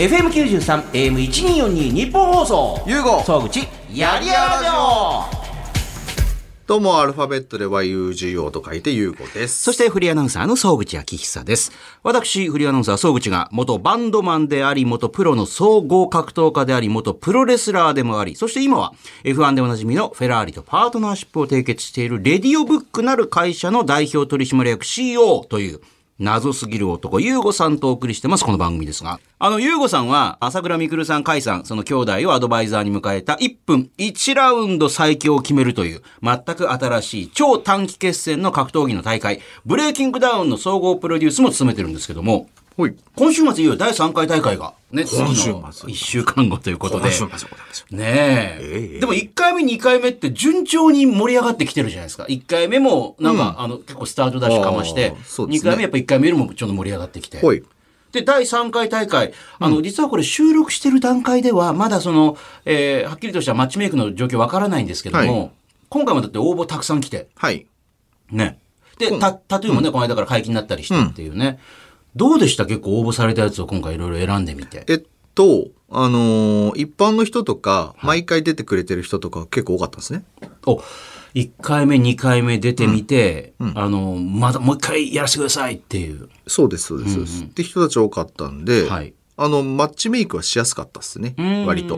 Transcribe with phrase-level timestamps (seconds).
[0.00, 2.82] FM93、AM1242 日本放送。
[2.86, 5.24] ゆうご総口、やりやらじょ
[6.66, 9.62] どうもアルファベットで YUGO と書いてゆうごです。
[9.62, 11.72] そしてフリーアナウンサーの総口昭久です。
[12.02, 18.94] 私、フリーアナウンサー総口が元バンドマンであり、元プロの総合格闘家であり、元プロレスラーでもあり、そして今は
[19.24, 25.80] F1 でおなじみのフェラーリとパートナーシップを締結しているレディオブックなる会社の代表取締役 CEO という
[26.20, 29.18] 謎すぎる男、ゆうごさんとお送りしてます、この番組ですが。
[29.38, 47.08] あの、ゆうごさんは、朝倉未来さん、甲斐さん、その兄弟をアドバイザーに迎えた1分1ラウンド最強を決めるという、全く新しい超短期決戦の格闘技の大会、ブレイキングダウンの総合プロデュースも務めてるんですけども、今週末いよいよ第3回大会が、ね、次今週の末1週間後ということで。
[47.08, 47.48] 今週末
[47.90, 48.98] でねえ。
[49.00, 52.24] でも1回目、2回目って順調に盛り上がってきてるじゃないですか。
[52.28, 57.40] 1回目も、なんか、あの、結構スタートダッシュかましてあー、そうです2ね回目やっぱ1回目よりもちょっと盛り上がってきて。
[58.12, 65.50] で、第3回大会、あの、実はこれ収録してる段階では、まだその、えーはっきりとしたマッチメイクの状況わからないんですけども、は
[65.88, 67.66] 今回もだって応募たくさん来て、はい。
[68.30, 68.58] ね。
[68.98, 71.58] で、タタトゥーもね、この間から解禁になったりしてっていうね。
[72.16, 72.66] どうでした？
[72.66, 74.84] 結構応募されたやつを今回いろいろ選んでみて。
[74.88, 75.02] えっ
[75.34, 80.24] と、あのー一般の人とか、毎回出てくれてる人とか結構多かったんですね。
[80.66, 80.82] お、
[81.34, 86.28] 1回目、2回目出てみて、あの、まだもう一回やらせてくださいっていう。
[86.46, 87.42] そうです、そうです、そうです。
[87.44, 91.64] って人たち多かったんで、はいあの、マッチメイクはしやすかったっすねん。
[91.64, 91.94] 割と。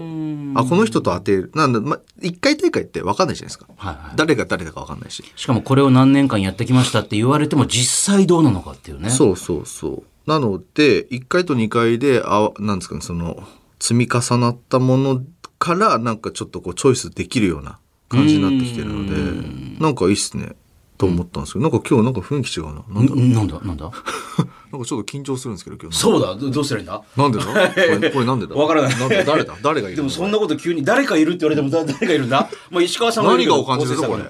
[0.54, 1.50] あ、この人と当てる。
[1.56, 3.66] なんだ、ま、一回大会って分かんないじゃないですか。
[3.76, 5.24] はいはい誰が誰だか分かんないし。
[5.34, 9.10] しかもこれを何年間やってきましたって言われても実際どうなのかっていうね。
[9.10, 10.30] そうそうそう。
[10.30, 13.42] なので、1回と2回で、あ、なんですかね、その、
[13.80, 15.20] 積み重なったもの
[15.58, 20.54] から、なんかちょっとこう、チョイスできるような感じになってきてるので、なんかいいっすね、
[21.02, 22.72] と思ったんですけど、なんか今日なんか雰囲気違うな。
[22.88, 23.90] なんだんなんだなんだ？
[24.72, 25.98] なんかちょっと緊張するんですけど、今日。
[25.98, 27.02] そうだどどうすればいいんだ？
[27.16, 27.44] なんでだ？
[27.44, 28.54] これ、 これなんでだ？
[28.54, 28.94] わからない。
[28.94, 29.54] んで誰だ？
[29.62, 32.48] 誰がいるでもそんなこと急に誰かいるって言われてもだ誰がいるんだ？
[32.70, 34.24] もう石川さん何がお感じですかこれ？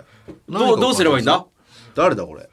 [0.49, 1.45] どうどうすればいいんだ？
[1.95, 2.49] 誰だこれ？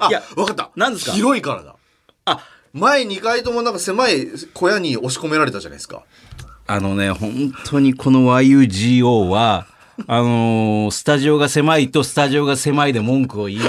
[0.00, 0.70] あ、いやわかった。
[0.76, 1.12] 何ですか？
[1.12, 1.76] 広いからだ。
[2.24, 2.40] あ。
[2.72, 6.02] 前2回ともなんか狭い小屋に押し込められたじゃないですか。
[6.66, 9.66] あのね本当にこの YUGO は
[10.06, 13.60] あのースタジオが狭いとスタジオが狭いで文句を言い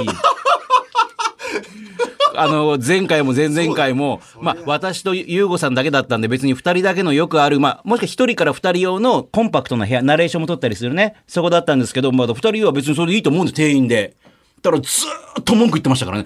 [2.35, 11.15] あの前回も前々回も、まあ、私と優吾さんだけだったんで別に2人だけのよくある、まあ、もしくは1人から2人用のコンパクトな部屋ナレーションも取ったりするね。
[11.27, 14.15] そこだったんですけど、まあ、2人は別にそれでいいと思うんです店員で
[14.61, 16.25] だからずーっと文句言ってましたからね。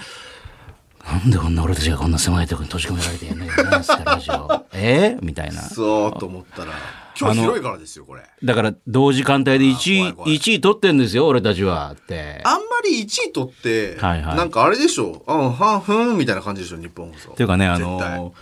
[1.05, 4.65] なんでこんな俺たちがこんな狭いとこに閉じ込められてやんなきゃいけないんですかラジオ。
[4.73, 5.61] えみたいな。
[5.61, 6.73] そうと思ったら、
[7.21, 8.23] 今日広いからですよ、これ。
[8.43, 10.31] だから同時間帯で1位怖い怖い。
[10.35, 12.41] 1位取ってんですよ俺たちはって。
[12.43, 14.35] あんまり1位取って、はいはい。
[14.35, 15.23] なんかあれでしょ。
[15.27, 17.31] あはんふんみたいな感じでしょ日本放送。
[17.31, 18.33] っていうかねあの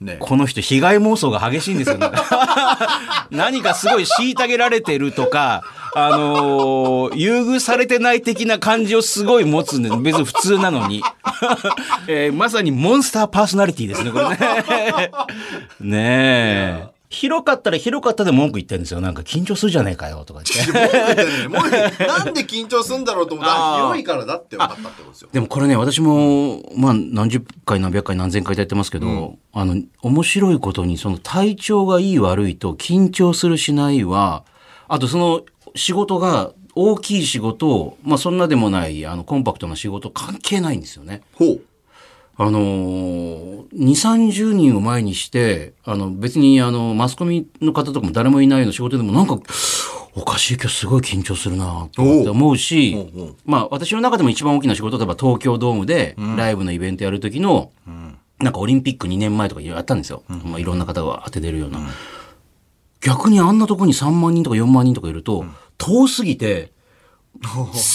[0.00, 0.16] ね。
[0.20, 1.98] この人被害妄想が激しいんですよ。
[1.98, 2.10] ね
[3.30, 5.64] 何かすごい虐げられてるとか
[5.94, 11.02] あのー優遇されてない的な感じをすごい持つんで別に普通なのに、
[12.06, 14.36] えーまさにモンスターパーソナリティですねこれね。
[15.80, 15.96] ね
[16.94, 25.28] え広かったら広かったで文句言ってるんですよなんか緊張するじゃねえかよとか言って文句言ってんのにもうなんで緊張するんだろうと思ったら広いからだって分かったってことですよ。
[25.32, 34.44] でもこれね、私も、まあ、何十回何百回何千回とやってますけど、あの、面白いことに、その体調がいい悪いと、緊張するしないは、
[34.88, 35.42] あとその
[35.74, 41.22] 仕事が大きい仕事、まあそんなでもない、あの、コンパクトな仕事関係ないんですよね。
[41.34, 41.60] ほう。
[42.40, 49.38] あのー、2、30人を前にして、あの、別にあの、マスコミの方とかも誰もいないような仕事でもなんか、
[50.14, 52.96] おかしい今日すごい緊張するなと思って思うし
[53.44, 57.70] まあ私の中でも一番大きな仕事例えば東京ドームでライブのイベントやる時の、
[58.40, 60.22] なんかオリンピック2年前とかやったんですよ。
[60.28, 61.80] まあいろんな方が当ててるような。
[63.00, 65.44] 逆にあんなとこに3万人とか4万人とかいると、
[65.76, 66.72] 遠すぎて、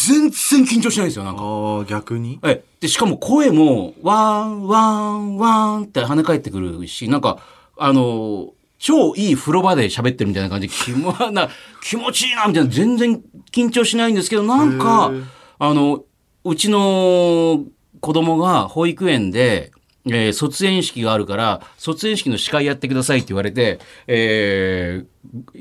[0.07, 1.41] 全然緊張しないんですよ、なんか。
[1.43, 2.39] ああ、逆に？
[2.43, 4.81] え、で、しかも声も、ワン、ワ
[5.13, 7.37] ン、ワンって跳ね返ってくるし、なんか、
[7.77, 10.67] あの、超いい風呂場で喋ってるみたいな感じ。
[10.67, 11.47] で、気もな
[11.81, 15.13] 気持ちいいな、みたいな、全然緊張しないんですけど、なんか、
[15.59, 16.03] あの、
[16.43, 17.63] うちの
[18.01, 19.71] 子供が保育園で、
[20.05, 25.13] えー卒園式があるから、卒園式の司会やってくださいって言われて、えー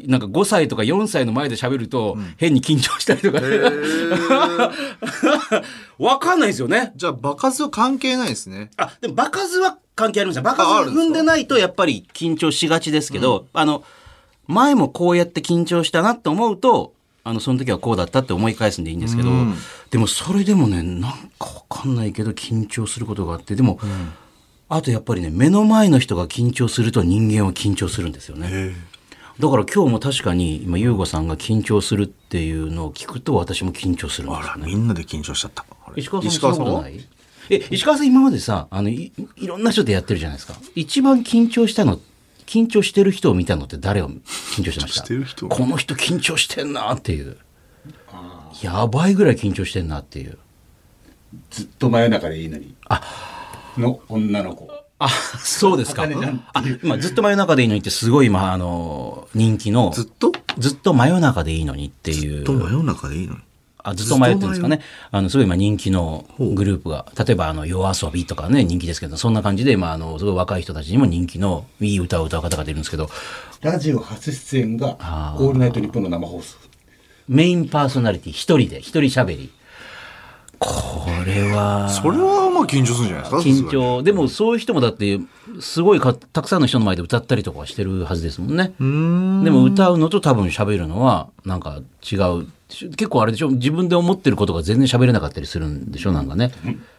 [0.08, 3.40] なんか5歳とか4歳の前で喋ると、変に緊張したりとか、
[5.98, 6.92] わかんないですよね。
[6.96, 8.70] じゃあ、場数は関係ないですね。
[8.76, 10.42] あ、でも場数は関係ありますよ。
[10.42, 13.84] 場数踏んでないとやっぱり緊張しがちですけど、あの、
[14.48, 19.30] 前もこうやって緊張したなと思うと、あの、その時はこうだったって思い返すんでいいんですけど、
[19.90, 23.78] でもそれでもね、なんかわかんないけど緊張することがあって、でも、
[24.74, 28.74] あとやっぱりね、目の前の人が緊張すると人間は緊張するんですよね。
[29.38, 34.66] だから今日も確かに今、優吾さんが緊張するっていうのを聞くと私も緊張するんですあら、よね。
[34.66, 35.66] みんなで緊張しちゃった。
[35.94, 37.06] 石川さんもそんない？
[37.50, 40.54] え、石川さん今までさ、あの、いいろんな人でやってるじゃないですか。
[40.74, 42.00] 一番緊張したの、
[42.46, 45.04] 緊張してる人を見たのって誰を緊張してました？
[45.04, 45.48] してる人？
[45.48, 47.36] この人緊張してんなっていう。
[48.62, 50.38] やばいぐらい緊張してんなっていう。
[51.50, 52.74] ずっと真夜中でいいのに。
[53.78, 54.70] の女の子。
[54.98, 56.04] あ、そうですか。
[56.04, 60.32] あ、今ずっと真夜中でいいのにってすごい今、あの、人気の、ずっと？
[60.58, 62.44] ずっと真夜中でいいのにっていう。
[62.44, 63.40] と真夜中でいいのに？
[63.84, 64.80] あずっと迷ってるんですかね。
[65.10, 73.10] あの、すごい今人気のグループが、例えばあの、夜遊びとかね、人気ですけど、そんな感じで、まあ、あの、すごい若い人たちにも人気のいい歌を歌う方がいるんですけど、
[73.60, 74.90] ラジオ初出演が
[75.40, 76.58] オールナイトニッポンの生放送。
[77.26, 79.50] メインパーソナリティ一人で、一人喋り。
[80.62, 83.36] これは、それはまあ緊張するんじゃないですか？
[83.38, 83.70] 緊。
[83.70, 84.02] 張。
[84.02, 85.20] でもそういう人もだって、
[85.60, 88.72] すごいかたくさんの人の前で歌ったりとかはしてるはずですもんね。
[88.82, 89.44] ん。
[89.44, 91.80] でも歌うのと多分喋るのはなんか
[92.10, 92.46] 違う。
[92.68, 93.50] 結構あれでしょ？
[93.50, 96.12] 自分で思ってることが全然喋れなかったりするんでしょ？
[96.12, 96.52] なんかね。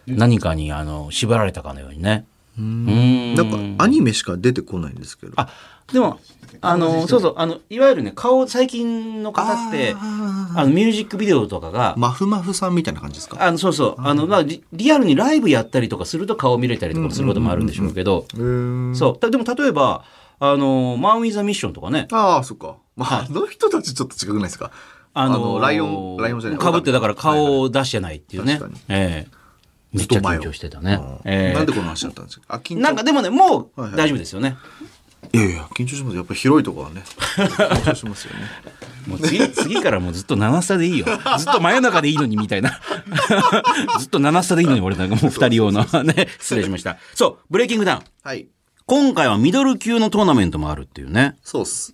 [0.06, 2.26] 何かにあの縛られたかのようにね。
[2.58, 3.36] うん。
[3.36, 5.34] なんかアニメしか出てこないんですけど。
[5.36, 5.50] あ、
[5.92, 6.20] でも、
[6.62, 13.38] あの、そうそう、あの、いわゆるね、顔、最近の方って、あの、ミュージックビデオとかが、マフマフさんみたいな感じですか？
[13.40, 18.26] あの、そうそう、あの、まあ、リリアルにライブやったりとかすると顔見れたりとかすることもあるんでしょうけど、
[18.94, 19.18] そう。
[19.18, 20.04] たでも、例えば、
[20.40, 22.76] あの、マン・ウィザ・ミッションとかね、ああ、そっか。
[22.96, 24.70] まあ、あの人たちちょっと違くないですか？
[25.16, 26.72] あのライオン、ライオンじゃないか。
[26.72, 28.58] ぶってだから顔をを出してないっていうね。
[28.58, 28.80] 確かに。
[28.90, 29.43] ええ
[29.94, 31.00] めっちゃ緊張してたね。
[31.26, 32.62] ええなんでこの話だったんですか？
[32.76, 34.58] なんかでもね、もうはいはい大丈夫ですよね。
[35.32, 36.18] いやいや、緊張します。
[36.18, 37.04] やっぱり広いとこはね。
[37.38, 38.40] 緊張しますよね。
[39.08, 41.06] もう次、次からもうずっと7スタでいいよ。
[41.40, 42.72] ずっと真夜中でいいのにみたいな。
[44.00, 46.98] ずっと7スタでいいのに俺なんかもう2人用のね、失礼しました。
[47.16, 48.02] そう、ブレイキングダウン。
[48.24, 48.48] はい。
[48.86, 51.38] 今回はミドル級のトーナメントもあるっていうね。
[51.42, 51.94] そうっす。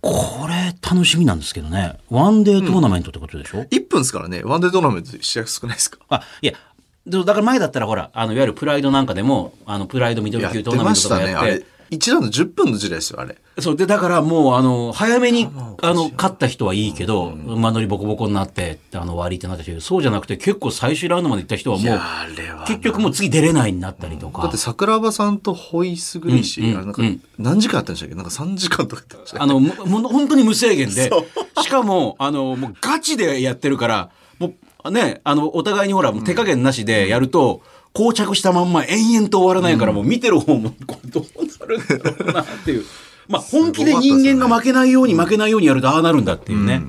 [0.00, 1.98] これ楽しみなんですけどね。
[2.10, 4.42] ワンデートーナメントってことでしょ、1分ですからね。
[4.44, 5.98] ワンデートーナメント試合少ないですか？
[6.08, 6.58] あ、いや、で
[7.06, 11.02] だから前だったらほら、あの、いわゆるプライドなんかでも、あの、プライドミドル級トーナメント。
[11.02, 11.64] とかやって、あれ。
[11.90, 13.36] 1ラウンド10分の時代ですよ、あれ。
[13.60, 15.48] そう、で、だからもう、あの、早めに、
[15.82, 24.42] あの、勝った人はいいけど、馬乗りボコボコになって、あの、終わりってなったけど、そうじゃなくて、結構最終ラウンドまで行った人はもう、あれは結局もう次出れないになったりとか。
[24.42, 28.16] だって桜庭さんとホイスグレイシー、なんかうん何時間あったんでしたっけ？
[28.16, 31.10] なんか3時間とかやってましたねあの、もも本当に無制限で、
[31.62, 34.10] しかも、あの、もうガチでやってるから、
[34.40, 34.54] もう
[34.90, 37.62] ね、あの、お互いにほら、手加減なしでやると、
[37.94, 41.24] 膠着したまんま延々と終わらないから、もう見てる方も、これどう
[41.60, 42.84] なるんだろうなっていう。
[43.28, 46.82] まあ、本気で人間が負けないように負けないようにやるとああなるんだっていうね。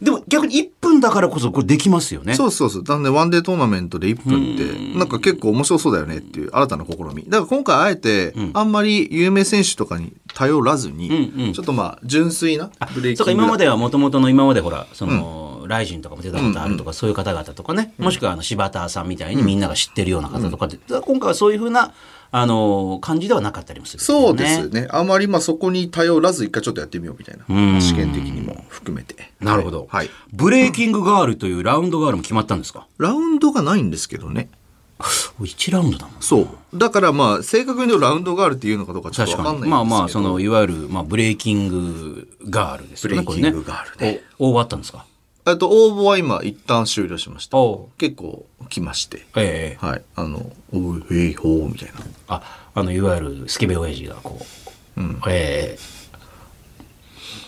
[0.00, 2.34] でも逆に1分だからこそこれできますよね。
[2.34, 2.82] そうそうそう。
[2.84, 7.24] なんでワンデートーナメントで1分って、なんか結構面白そうだよねっていう新たな試み。
[7.24, 11.52] だから今回あえて、あんまり有名選手とかに頼らずに、うんうん。
[11.52, 21.92] ちょっとまあ純粋なブレイキングそうか、今まではもともとの今までほら、その、ライジンとかも出たことあるとか、そういう方々とかね、もしくはあの柴田さんみたいにみんなが知ってるような方とかって、だから今回はそういうふうな、
[22.30, 24.68] あの、感じではなかったりもする、そうです。
[24.68, 24.86] ね。
[24.90, 27.76] あまりまあそこに頼らず一回ちょっとやってみようみたいな。
[27.76, 29.32] ん試験的にも含めて。
[29.40, 29.86] なるほど。
[29.90, 30.10] はい。
[30.32, 32.86] ブレイキングガールというラウンドガールも決まったんですか？
[32.98, 34.50] ラウンドがないんですけどね。
[34.98, 36.20] 1ラウンドだもん。
[36.20, 36.48] そう。
[36.74, 39.70] だからまあ正確に言うとラウンドガールっていうのかどうかちょっと確かんないんですけど。
[39.70, 44.20] まあまあ、その、いわゆる、まあ、ブレイキングガールですよね、ブレイキングガールねこれね。
[44.38, 45.06] お応募あったんですか？
[45.50, 47.58] えっと、応募は今一旦終了しました。
[47.58, 49.26] お結構来まして。
[49.36, 50.02] ええはい。
[50.16, 51.94] あの、おい、へい、ほう、みたいな。
[52.28, 55.98] あ、あの、いわゆるスケベ親父がこう、ええ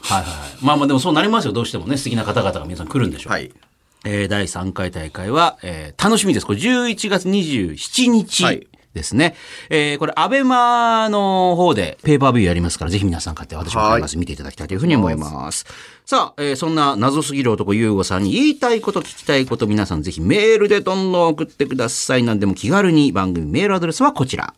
[0.02, 0.64] はいはいはい。
[0.64, 1.96] まあまあでもそうなりますよ、どうしてもね。
[1.96, 3.32] 素敵な方々が皆さん来るんでしょう。
[3.32, 3.50] はい。
[4.04, 6.46] えー第3回大会は、えー楽しみです。
[6.46, 9.36] これ11月27日はいですね。
[9.68, 14.18] えーこれ、アベマの方でペーパービューやりますから、ぜひ皆さん買って私も買います。
[14.18, 15.64] 見ていただきたいというふうに思います。
[16.10, 22.24] さあ、えーそんな謎すぎる男、ゆうごさんに言いたいこと、聞きたいこと、皆さんぜひメールでどんどん送ってください。
[22.24, 24.52] なんでも気軽に番組メールアドレスはこちら。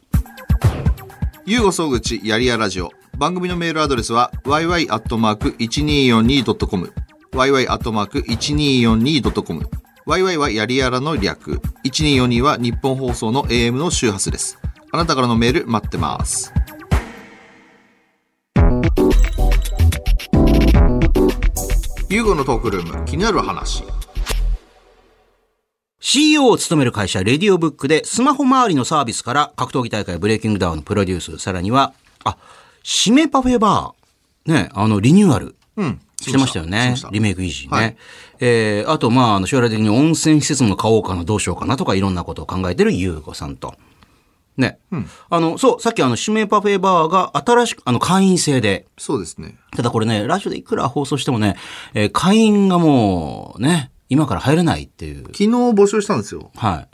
[1.45, 2.91] ゆうご総口やりやラジオ。
[3.19, 6.91] 番組のメールアドレスは yy.1242.com。
[7.33, 9.71] yy.1242.com。
[10.07, 11.61] yy はやりやらの略。
[11.85, 14.59] 1242は日本放送の AM の周波数です。
[14.91, 16.51] あなたからのメール待ってます。
[22.13, 23.85] ゆうごのトークルーム、気になる話。
[25.99, 32.37] CEO を務める会社、レディオブックで、スマホ周りのサービスから、格闘技大会ブレイキングダウンのプロデュース、さらには、あ、
[32.85, 35.57] 締めパフェバー、ね、あの、リニューアル。
[35.79, 36.01] うん。
[36.21, 36.97] してましたよね。
[37.13, 37.77] リメイクイージーね。
[37.79, 37.97] はい
[38.41, 43.75] えー、あと、まあ、あの、将来的に温泉施設も買おうかな、どうしようかなとか、いろんなことを考えてるゆうごさんと。
[44.57, 44.79] ね。
[45.31, 48.87] あの、そう、さっきあの、指名パフェバーが新しく、あの、会員制で。
[48.99, 49.57] そうですね。
[49.77, 51.57] ただこれね、ラジオでいくら放送してもね、
[51.95, 55.25] えー会員がもう、ね、今から入れないっていう。
[55.25, 56.51] 昨日募集したんですよ。
[56.57, 56.89] はい。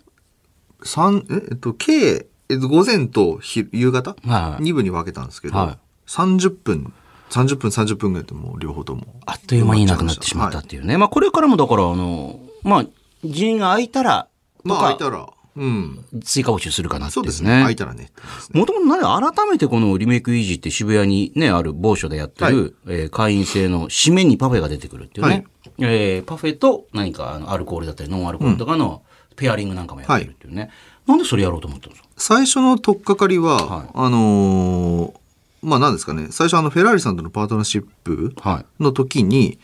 [0.85, 6.93] 三え、えっと、計、えっと、午前と昼夕方、はい2部に分けたんですけど、はい30分、
[7.31, 9.03] 30分、30分ぐらいでもう両方とも。
[9.27, 10.97] あっという間にいなくなってしまったっていうね。
[10.97, 12.87] まあこれからもだから、あの、まあ、
[13.25, 14.29] 人員が空いたら、
[14.63, 16.05] とまあ、か開いたら、うん。
[16.23, 17.63] 追加募集するかなっていそうですね。
[17.65, 18.11] 開いたらね。
[18.53, 19.01] もともと何
[19.35, 25.45] 改めてこのリメイクイージーって渋谷にね、ある某所でやってる、えー会員制の締めにパフェが出てくるっていうね。
[25.81, 29.03] えーパフェと何かあのアルコールだったりノンアルコールとかの
[29.37, 30.71] ペアリングなんかもやってるっていうね。
[31.07, 32.09] なんでそれやろうと思ったんですか？
[32.17, 35.13] 最初の取っかかりは、はいあのー
[35.61, 38.83] まあ何ですかね、最初あのフェラーリさんとのパートナーシップはい。
[38.83, 39.59] の時に、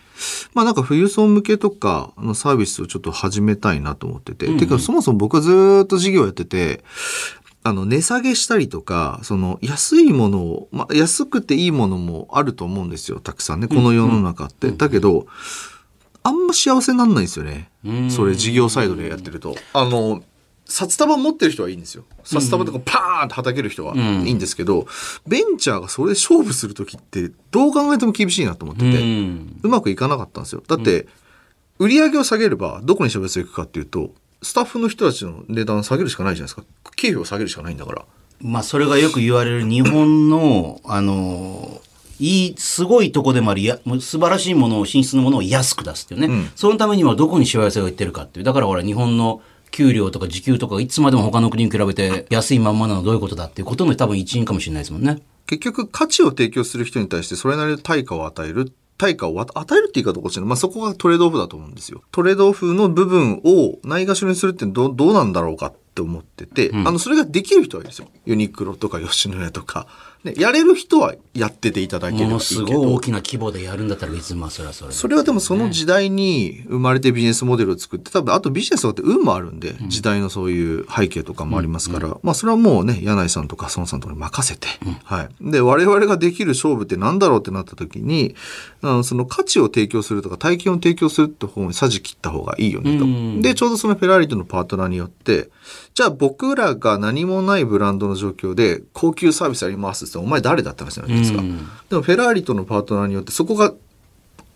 [0.55, 6.85] まあなんか富裕層向けとかのサービスをちょっと始めたいなと思ってて、てかそもそも僕はずーっと事業やってて、
[7.63, 14.71] あの値下げしたりとか、その安いものを、まあ安くていいものもあると思うんですよ、たくさんね、この世の中って。
[14.71, 15.27] だけど、
[16.23, 17.71] あんま幸せになんないんですよね。
[18.11, 19.57] それ事業サイドでやってると。
[19.73, 20.23] あの、
[20.67, 22.05] 札束持ってる人はいいんですよ。
[22.25, 24.87] 札束とかパーンって叩ける人はいいんですけど、
[25.27, 29.61] ベンチャーがそれで勝負する時ってどう考えても厳しいなと思ってて、うん。
[29.63, 30.63] うまくいかなかったんですよ。
[30.67, 31.07] だって、
[31.79, 36.65] 売り上げを下げればどこにしゃべりいくかっていうと、スタッフの人たちの値段下げるしかないじゃないですか。
[36.97, 38.05] 経費を下げるしかないんだから。
[38.41, 41.81] まあそれがよく言われる日本の、あの、
[42.21, 46.51] いい、すごいとこでもあり、やもう素晴らしいものを、品質のものを安く出すっていうね。
[46.55, 48.45] そのためにはどこにしわ寄せがいってるかっていう。
[48.45, 49.43] だからほら、日本の
[49.75, 55.21] 給料とか時給とかがいつまでも他の国に比べて安いまんまなのはどういうことだっていうことの多分一因かもしれないですもんね。
[55.47, 62.03] 結局価値を提供する人に対してそれなりの対価を与える対価をわ与えるって言い方おかしいな、まあ、そこがトレードオフだと思うんですよ。
[62.13, 68.09] トレードオフの部分をないがしろにするってどうどうなんだろうかって思ってて、あのそれができる人はいいですよ。
[68.25, 69.89] ユニクロとか吉野家とか、
[70.25, 74.97] ね、やれる人はやってていただければいいけものすごいど大きな規模でやるんだったら別にまあそれはそれで。
[74.97, 84.67] それはでもその時代に生まれてビジネスモデルを作って、多分あとビジネスとかって運もあるんで、時代のそういう背景とかもありますから、まあそれはもうね、柳井さんとか孫さんとかに任せて、
[85.05, 85.29] はい。
[85.41, 88.35] で、我々ができる勝負って何だろうってなった時に、
[88.81, 93.43] あのその価値を提供するとか体験を提供するって方に舵切った方がいいよねと。
[93.43, 95.51] で、ちょうどそのフェラーリとのパートナーによって、
[95.95, 101.41] じゃあ僕らが何もないブランドの状況で高級サービスやりますって、お前誰だって話じゃないですか。
[101.89, 103.73] でもフェラーリとのパートナーによってそこが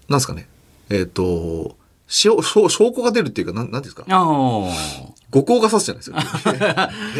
[0.08, 0.48] なんですかね？
[0.90, 1.76] えっ、と、
[2.08, 4.02] 証拠が出るっていうか、なんなんですか？
[4.08, 4.18] ああ。
[5.30, 6.20] 誤光が指すじゃないですか。
[6.42, 6.48] フ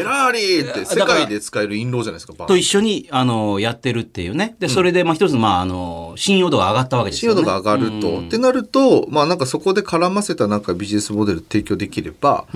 [0.00, 2.32] ェラーリって世界で使える印籠じゃないですか。
[2.46, 4.56] と一緒に、あの、やってるっていうね。
[4.58, 7.40] で、それで、まあ一つ、まあ、あの、信用度が上がったわけですよね。
[7.42, 8.20] 信用度が上がると。
[8.20, 12.46] ってなると、まあなんかそこで絡ませたなんかビジネスモデル提供できれば、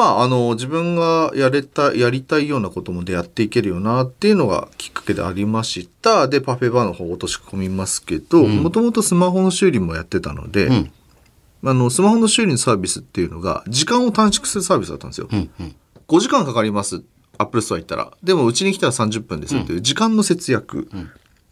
[0.00, 6.26] まああの自分がやれた、やりたいようなこともでやっていけるよなっていうのがきっかけでありました。
[6.26, 10.90] で、パフェバーの方落とし込みますけど、もともとスマホの修理もやってたので、ん
[11.62, 15.28] あのスマホの修理のサービスっていうのが時間を短縮するサービスだったんですよ。
[15.30, 15.76] うんうん。
[16.08, 17.02] 5時間かかります。
[17.36, 18.10] アップルストア行ったら。
[18.22, 20.88] でもうちに来たら30分ですっていう時間の節約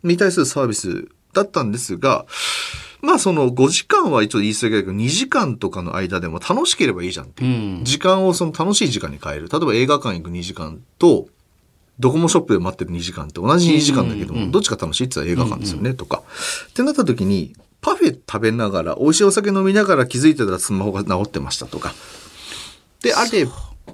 [0.02, 2.24] に対するサービスだったんですが、
[3.00, 7.78] まあその5時間は一応言い過ぎだけど2時間とかの間でも楽しければいいじゃんっていう。
[7.78, 9.48] うん時間をその楽しい時間に変える。
[9.48, 11.28] 例えば映画館行く2時間と、
[11.98, 16.22] ドコモショップで待ってる2時間って同じ2時間だけども、どっちが楽しいって言ったら映画館ですよね、とか。
[16.68, 21.94] ってなった時に、パフェ食べながら、美味しいお酒飲みながら気づいてたらスマホが直ってましたとか。
[23.02, 23.46] であれ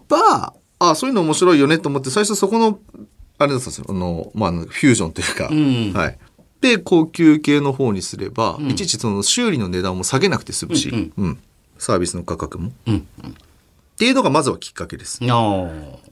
[0.08, 2.78] ば、あそういうの面白いよねと思って、最初そこの、
[3.38, 3.86] あれだったんですよ。
[3.88, 6.18] あの、まあ、フュージョンというか、んはい。
[6.64, 11.38] で、高級系の方にすれば、いちいちその修理の値段も下げなくて済むし、うん
[11.76, 12.72] サービスの価格も。
[12.86, 12.96] うん。
[12.96, 13.00] っ
[13.98, 15.20] ていうのがまずはきっかけです。
[15.20, 15.26] で、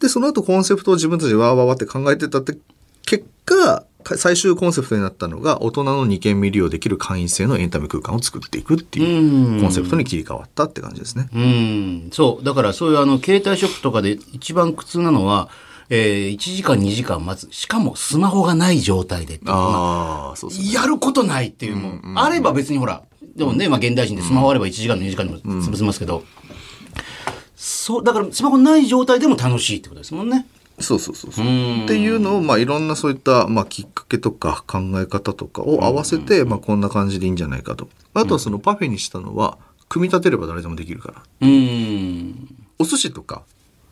[0.08, 2.58] その後コンセプトを自分たちでわーわーわーって考えてたって、
[3.06, 11.30] 結果、か最終コンセプトになったのが、大人の2件目利用できる会員制のエンタメ空間を作っていくっていうコンセプトに切り替わったって感じですね。
[11.32, 12.10] うん。
[12.12, 12.44] そう。
[12.44, 15.48] だからそういうあの、携帯ショップとかで一番苦痛なのは、
[15.94, 17.54] えー、1時間2時間待つ。
[17.54, 20.64] しかもスマホがない状態でっていうああ、そうそう。
[20.72, 22.14] やることないっていうもん。
[22.16, 23.02] あれば別にほら、
[23.36, 26.24] でもね、まあ現代人でスマホあれば1時間2時間でも潰せますけど、
[27.54, 30.46] そう、だからスマホない状態でも楽しいってことですもんね。
[30.80, 31.44] そうそうそうそう。
[31.44, 31.48] っ
[31.86, 37.90] ていうのを、まあ、いろんなそういった、まあ、きっかけとか考え方とかを合わせて、まあ、こんな感じでいいんじゃないかと。
[38.14, 39.58] あとはそのパフェにしたのは、
[39.90, 41.22] 組み立てれば誰でもできるから。
[41.42, 42.56] うん。
[42.78, 43.42] お寿司とか、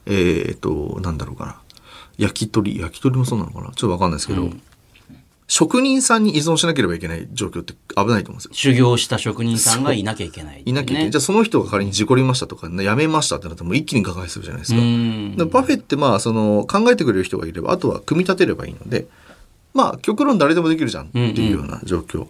[0.07, 1.61] えっ、と、なんだろうかな。
[2.21, 3.73] 焼き鳥、焼き鳥もそうなのかな？
[3.75, 4.57] ちょっとわかんないですけど、生
[5.49, 8.51] 職人さんに依存しなければいけない状況って危ないと思うんですよ。
[8.53, 11.11] 修行した職人さんがいなきゃいけない、いなきゃいけない。
[11.11, 14.79] じゃあその人が仮に事故りましたとか、辞めましたってなったらもう一気に瓦解するじゃないですか。
[14.79, 15.37] うん。
[15.37, 19.09] でパフェってまあその考えてくれる人がいればあとは組み立てればいいので
[19.75, 22.29] まあ極論誰でもできるじゃんっていうような状況、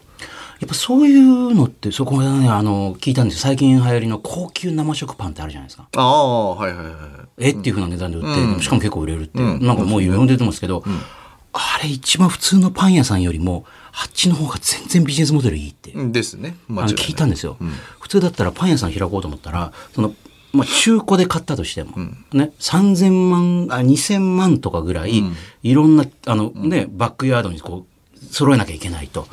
[0.60, 3.40] やっぱそういうのってそこでねあの聞いたんですよ。
[3.40, 5.88] 最近流行りの高級生食パンってあるじゃないですか。
[5.96, 6.94] ああはいはいはい
[7.38, 8.60] えっていうふうな値段で売って、うん。
[8.60, 9.66] しかも結構売れるっていう、うん。
[9.66, 10.84] なんかもう呼んでてますけど、
[11.52, 16.56] あれ一番普通のパン屋さんよりもあっちの方が全然ビジネスモデルいいって、ですね。
[16.68, 17.56] 間聞いたんですよ、
[17.98, 20.14] 普通だったらパン屋さん開こうと思ったらその、
[20.52, 21.96] まあ、中古で買ったとしても、
[22.32, 25.22] ね、3000万あ2000万とかぐらい、
[25.62, 29.26] いろんなあの、ね、バックヤードにこう揃えなきゃいけないと。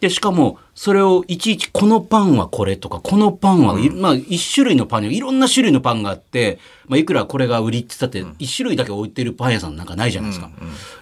[0.00, 10.50] でしかもそれをいちいちこのパンはこれとかこのパンは、いまあ、一種類のパンにいろんな種類のパンがあって、まあ、いくらこれが売りって言ったって一種類だけ置いてるパン屋さんなんかないじゃないですか。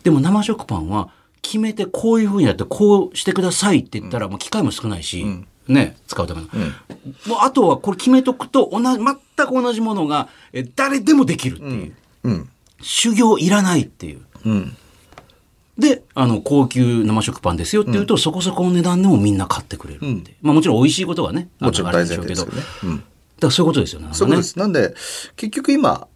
[0.02, 1.10] でも生食パンは
[1.42, 5.24] 決めてこういうふうにやってこうしてくださいって言ったら、もう機械も少ないし、
[5.68, 6.48] ね使うための、
[7.26, 12.48] もうあとはこれ決めとくと同じ全く同じものがえ誰でもできるっていう、うん。
[12.82, 14.22] 修行いらないっていう。
[14.44, 14.76] うん
[15.78, 20.34] で、あの、高級生食パンですよって言うと、そこそこの値段でもみんな買ってくれるって。
[20.40, 22.16] まあもちろん美味しいことはね、もちろん大前。
[22.16, 22.52] 提ですよね、
[22.84, 23.06] うん、だか
[23.42, 24.08] らそういうことですよね。
[24.12, 24.58] そうです。
[24.58, 24.94] なんで
[25.36, 26.08] 結局今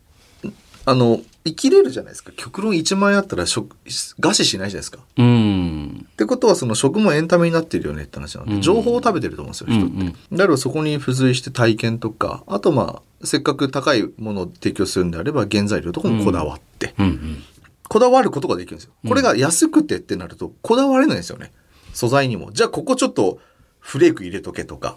[0.86, 2.32] あの生きれるじゃないですか。
[2.36, 4.98] 極論1万円あったら食餓死しないじゃないですか。
[4.98, 6.06] っうん。
[6.16, 10.36] てことはその食もエンタメになってるよねって話なので、情報を食べてると思うんですよ人って、うんうん。
[10.36, 17.44] だからそこに付随して体験とかあとまあせっかく高いものを提供するんであれば原材料とかもこだわって、うんうん。
[17.90, 18.92] こだわることができるんですよ。
[19.04, 21.52] これが安くてってなると、こだわれないんですよね。
[21.92, 22.52] 素材にも。
[22.52, 23.40] じゃあ、ここちょっと
[23.80, 24.96] フレーク入れとけとか、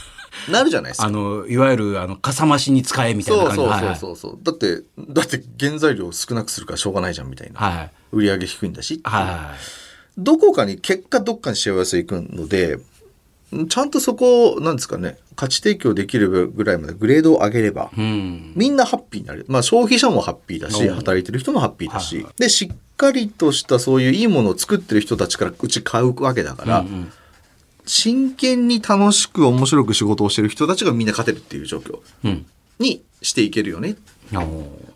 [0.48, 1.06] なるじゃないですか。
[1.06, 4.38] あの、いわゆる、あの、かさ増しに使えみたいなそう感じそうそうそうそう。
[4.42, 7.60] だって、だって原材料少なくするからしょうがないじゃんみたいな。
[7.60, 7.90] はいはい。
[8.12, 9.02] 売り上げ低いんだし。
[9.04, 9.24] はい。
[9.26, 9.36] はい。
[10.16, 12.78] どこかに、結果どっかに幸せいくので、
[13.68, 18.52] ちゃんとそこを、なんですかね、価値提供できるぐらいまでグレードを上げれば、うん。
[18.54, 19.44] みんなハッピーになる。
[19.48, 27.12] まあ消費者もハッピーだし、働いてる人もハッピーだし、はいはで、しっかりとしたそういういいものを作ってる人たちからうち買うわけだから、うん
[27.86, 32.46] 真剣に楽しく面白く仕事をしてる人たちがみんな勝てるっていう状況うん。
[32.78, 34.19] にしていけるよね、おー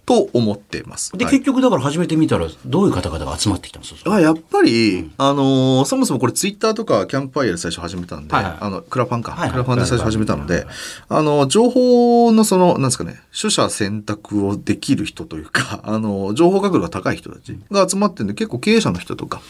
[0.07, 1.12] と思ってます。
[1.16, 1.35] で、はい。
[1.35, 4.12] 結局だから始めてみたら、どういう方々が集まってきたんですか？
[4.14, 8.57] あやっぱり、あのーそもそもこれツイッターとかキャンプファイヤーで最初始めたんで、はいはい。
[8.61, 9.51] あの、クラファンか、はいはい。
[9.53, 10.66] クラファンで最初始めたので、
[11.09, 19.40] あの、情報のその、なんですかね、取捨選択をできる人というか、 あの、情報角度が高い人たちが集まってるんで、結構経営者の人とか、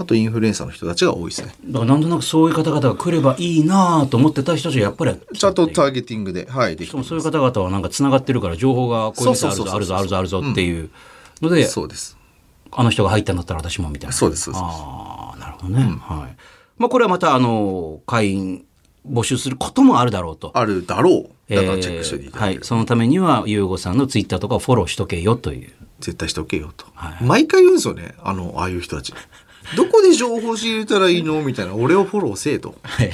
[0.00, 1.54] あとインフルエンサーの人たちが多いですね。
[1.62, 10.88] だからなんとなくそういう方々が来ればいいなと思ってた人たちがやっぱりちゃんとターゲティングで、はい、でしかもそういう方々はなんかつながってるから情報がこういう店あるぞあるぞあるぞあるぞっていう
[11.42, 12.16] ので、そうです。
[12.72, 14.16] あの人が入ったんだったら私もみたいな。
[14.16, 15.82] そうですそうですああ、なるほどね。
[15.82, 16.36] はい。
[16.78, 18.64] まあこれはまたあの、会員
[19.06, 20.52] 募集することもあるだろうと。
[20.54, 21.54] あるだろう。
[21.54, 22.64] だからえチェックしていーはいただける。。
[22.64, 25.70] そのためには、ゆうごさんのツイッターとかをフォローしとけよという。
[26.00, 29.12] 絶対しとけよと、はい毎回言うんですよねあのああいう人たち
[29.76, 31.42] どこで情報仕入れたらいいの？
[31.42, 33.10] みたいな俺をフォローせえとはい。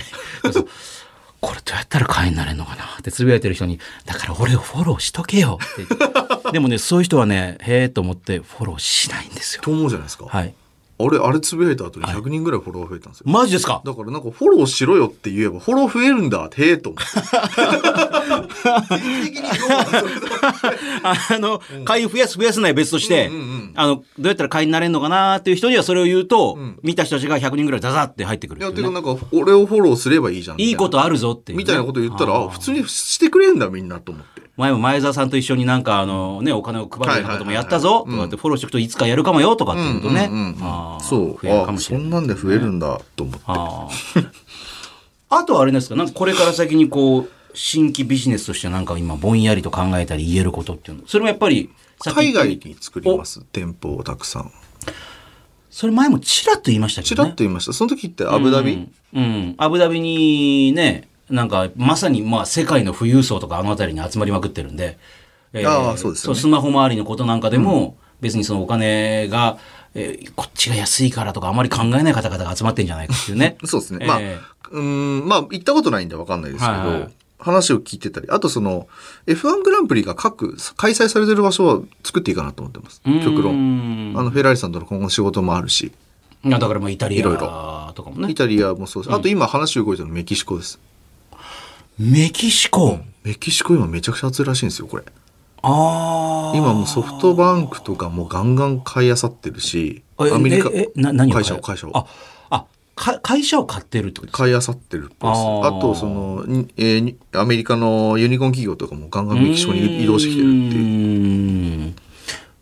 [1.38, 2.84] これどうやったら会員になれるのかな？
[2.98, 6.52] ってつぶやいてる人に、だから俺をフォローしとけよって。
[6.52, 9.62] でもね、そういう人はね、へえと思ってフォローしないんですよ。
[9.62, 10.54] と思うじゃないですか、はい。
[10.98, 13.82] あれあれつぶやいた後に100人ぐらいフォロワー増えたんですよ、マジですか？
[13.84, 16.48] だからなんかフォローしろよって言えばフォロー増えるんだ。
[16.56, 17.06] へえと思って。
[21.02, 23.30] あの、会員増やす増やさない別として、
[23.74, 34.42] あの、どうやったら会員になれるのかなっていう人にはそれを言うと、見た人たちが100人ぐらいザザって入ってくるいやっていうかなんか俺をフォローすればいいじゃんいいことあるぞっていうね、みたいなこと言ったらあ普通にしてくれんだみんなと思って。
[34.56, 40.30] 前も前澤さんと一緒になんかあのね、お金を配るようなこともやったぞとかってフォローしておくといつかやるかもよとかっていうとね。
[40.32, 40.56] うんうんうんうん。
[40.62, 41.20] あーそう。
[41.32, 42.04] 増えるかあもしれない。
[42.04, 43.44] そんなんで増えるんだと思って。
[43.46, 44.30] あー。
[45.28, 51.02] あとはあれですか、なんかこれから先にこう、新規ビジネスとしてなんか今ぼんやりと考えたり言えることっていうの？
[51.06, 51.70] それもやっぱり、
[52.04, 53.40] 海外に作ります。
[53.52, 54.52] 店舗をたくさん。
[55.70, 57.28] それ前もちらっと言いましたけどね。
[57.28, 57.72] ちらっと言いました。
[57.72, 59.54] その時ってアブダビ、うん、うん。
[59.58, 64.98] アブダビにねなんかまさにまあ世界の富裕層とかあの辺りに集まりまくってるんで、
[65.52, 66.40] えああそうですよね。
[66.40, 69.58] スマホ周りのことなんかでも、別にそのお金が、
[69.96, 73.56] えーこっちが安いからとかあまり考えない方々が集まってんじゃないかっていうね。
[73.64, 74.38] そうですね、えまあえ
[74.70, 74.82] うー
[75.24, 77.12] んまあ行ったことないんで分かんないですけど、はいはい。
[77.38, 78.88] 話を聞いてたりあとその
[79.26, 83.00] F1 グランプリが各開催されてる場所は作っていいかなと思ってます。
[83.04, 84.12] 極論。
[84.14, 85.92] 論あのフェラーリさんとの今後仕事もあるし。
[86.44, 88.30] いやだからまあイタリアとかもね。
[88.30, 89.14] イタリアもそうです。
[89.14, 90.78] あと今話動いてるのメキシコです。
[91.98, 95.04] メキシコ、メキシコ今めちゃくちゃ暑いらしいんですよこれ
[95.62, 96.56] ああ。
[96.56, 102.06] 今もうソフトバンクとかもガンガン買い漁ってるし、えアメリカ、会社を会社をあ、
[102.50, 104.38] あ、か会社を買ってるってことですか？
[104.44, 105.40] 買い漁ってるっぽいです。
[105.42, 111.84] あと、その、にえーにアメリカのユニコーン企業とかもガンガンメキシコに移動してきてるっていう。
[111.84, 111.94] いう。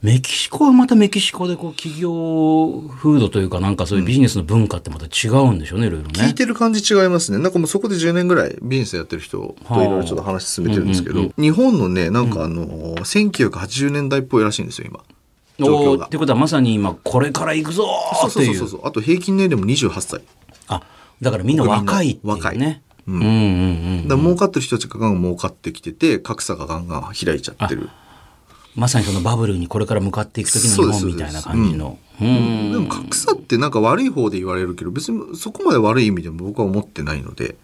[0.05, 6.13] メキシコはまたメキシコでこう企業風土というかなんかそういうビジネスの文化ってまた違うんでしょうね、いろいろね。
[6.13, 7.39] 聞いてる感じ違いますね。
[7.39, 15.01] なんかもうそこで10年ぐらいビジネスやってる人といろいろちょっと話進めてるんですけど、日本のね、なんかあの、1980年代っぽいらしいんですよ、今。
[15.59, 16.19] 状況がって。
[16.19, 17.87] ことはまさに今これから行くぞ
[18.29, 18.47] っていう。
[18.47, 18.81] そうそうそう。
[18.85, 20.21] あと平均年齢も28歳。
[20.69, 20.83] あ、
[21.23, 22.31] だからみんな若いっていうね。
[22.31, 22.57] 若い
[23.07, 23.27] うんうんう
[24.03, 24.09] ん。
[24.09, 27.89] だから儲かってる人たちがガンガン儲かってきてて、格差がガンガン開いちゃってる。
[28.75, 31.99] まさにそのバブルにこれから向かっていく時の日本みたいな感じの。
[32.21, 37.57] うんでも格差ってなんか悪い方で言われるけど、別にそこまで悪い意味でも僕は思ってないので。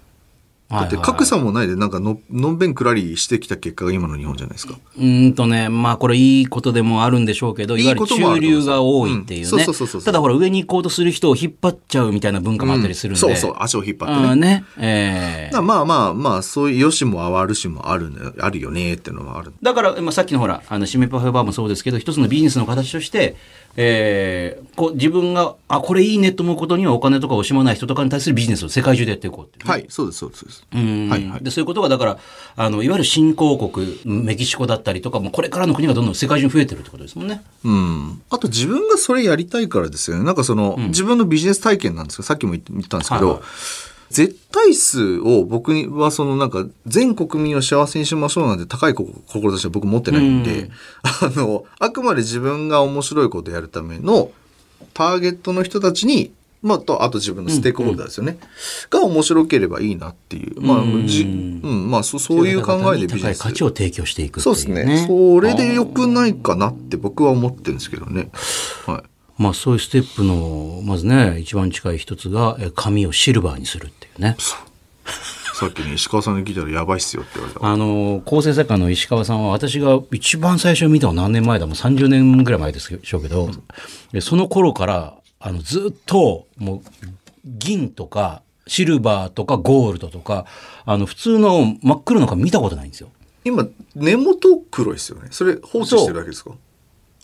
[0.71, 4.75] だって格差もないで、なんかののんべんくらりしてきた結果が今の日本じゃないですか。
[4.97, 10.03] うーんとね、まあこれいいことでもあるんでしょうけど、いわゆる中流が多いっていううんねそうそうそうそう。
[10.03, 13.21] ただほら上に行こうとする人を引っ張っちゃうみたいな文化もあったりするんで。
[13.21, 14.33] そうそう、足を引っ張ってね。
[14.33, 14.65] うんね。
[14.79, 19.53] ええだからまあまあまあ、そういう良しも悪しもあるね、あるよねっていうのはある。
[19.63, 23.37] だから、まあ、さっきのほら、あの、シメパフェバーもそうですけど、一つのビジネスの形として、
[23.77, 30.45] えーこう、自分が、あ、これいいねと思うことにはお金とか惜しまない人とかに対するビジネスを世界中でやっていこうっていうね、はい、そうです、そうです。
[30.45, 32.19] そうんはいはいでそういうことがだから
[32.57, 37.43] あのいわゆる新興国メキシコだったりとかもうこれからの国がどんどん世界中に増えてるってことですもんね。
[37.65, 38.23] うん。
[38.31, 40.25] あと自分がそれやりたいからですよね。
[40.25, 43.43] なんかその、自分のビジネス体験なんですけど、さっきも言ったんですけど、はいはい
[44.11, 50.71] 絶対数を僕にはそのなんか全国民を幸せにしましょうなんて高い志は僕持ってないんで、
[51.03, 54.33] あの、あくまで自分が面白いことやるための
[54.95, 58.39] ターゲットの人たちに、まあ、と、あと自分のステークホルダーですよね。
[58.91, 60.61] が面白ければいいなっていう。
[60.61, 63.39] まあ、じ、うん、まあ、そそういう考えでビジネス。
[63.39, 64.85] 高い価値を提供していくってそいううね。
[64.85, 65.07] ですね。
[65.09, 68.31] それで良くないかなって僕は思ってるんですけどね。
[68.87, 69.10] はい。
[69.41, 74.37] まあそういうステップのまずね一番近い一つがえ紙をシルバーにするっていうね。
[75.55, 77.67] さっきね、石川さんに聞いたらやばいっすよって言われた。
[77.67, 81.67] あの構成作家の石川さんは私が一番最初に見たのは何年前だ？
[81.67, 83.51] もう30年ぐらい前でしょうけど、
[84.13, 86.83] でその頃からあのずっともう
[87.45, 90.47] 銀とかシルバーとかゴールドとか
[90.87, 93.11] あの普通の真っ黒の紙見たことないんですよ。
[93.45, 95.29] 今、根元黒いですよね。
[95.31, 96.53] それ放置してるだけですか？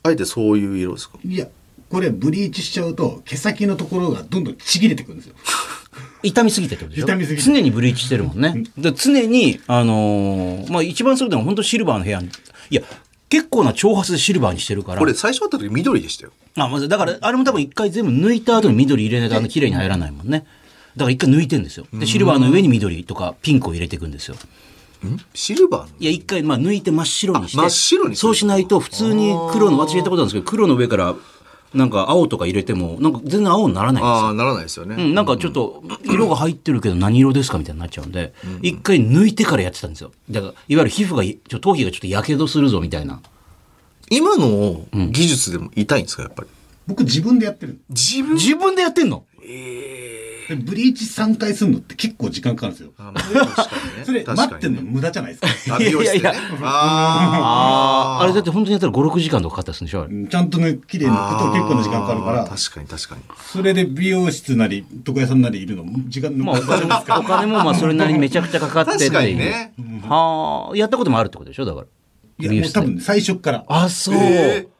[0.02, 1.18] あえてそういう色ですか？
[1.24, 1.46] いや
[1.90, 5.34] これブリーチしちゃうと毛先のところがどんどんちぎれてくるんですよ
[6.22, 7.06] 傷みすぎてってことでしょ？
[7.06, 8.64] 傷みすぎて常にブリーチしてるもんね。
[8.76, 12.28] で常に、あのーまあ一番そうでも本当シルバーの部屋に、
[12.70, 12.82] いや、
[13.28, 14.98] 結構な挑発でシルバーにしてるから。
[14.98, 16.32] これ最初会った時緑でしたよ。
[16.56, 20.46] あ、まず、だから、あれも多分一回全部抜いた後に緑入れないとあの綺麗に入らないもんね。
[20.96, 21.86] だから一回抜いてんですよ。
[21.92, 24.34] で、シルバーの上に緑とかピンクを入れていくんですよ。
[25.04, 25.18] ん？
[25.32, 25.96] シルバーの？
[26.00, 27.58] いや、一回、まあ抜いて真っ白にして。
[27.58, 31.14] あ真っ白にするそうしないと普通に黒の、私やったことあるんですけど、黒の上から
[31.76, 34.26] なんか青とか入れても、なんか全然青にならないんですよ。
[34.26, 34.96] ああ、ならないですよね。
[34.98, 40.12] うん、なんかちょっと色が入ってるけど何色ですかみたいになっちゃうんで、一回抜いてからやってたんですよ。
[40.30, 43.20] だから、いわゆる皮膚が、ちょ頭皮がちょっと火傷するぞみたいな。
[44.10, 46.48] 今の技術でも痛いんですか、やっぱり？
[46.86, 48.34] 僕自分でやってる自分？
[48.34, 49.24] 自分でやってんの？
[49.40, 49.46] で
[50.54, 52.92] ブリーチ3回するのって結構時間かかるんですよ。
[52.98, 54.04] あまあ確かにね。
[54.04, 55.76] それ待ってんの無駄じゃないですか。
[55.76, 56.20] あ美容室でね。
[56.20, 58.24] いやいやあー。
[58.24, 60.14] あれだって本当にやったら5、6時間とかかかったですんでしょあれ。
[60.14, 62.44] うんちゃんとね綺麗に拭くと結構な時間かかるから。
[62.44, 63.22] 確かに確かに。
[63.52, 69.10] それで美容室なり床屋さんなりいるの時間のまあお金も、お金もまあ それなりにめちゃくちゃかかってっていう。
[69.10, 69.72] 確かにね。
[70.08, 71.86] はあ、やったこともあるってことでしょだから。
[72.38, 73.64] いやもう多分最初から。
[73.68, 74.14] あ、そう。
[74.16, 74.75] えー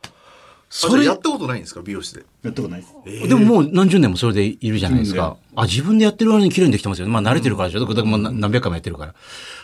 [0.69, 1.81] それやったことないんですか？
[1.83, 2.25] 美容室で。
[2.43, 5.37] やったことないですでももう何十年もそれでいるじゃないですか。
[5.55, 7.13] あ、自分でやってる割に綺麗にできてますよね。
[7.13, 7.81] まあ慣れてるからでしょ。
[7.81, 9.15] だからもう何何百回もやってるから。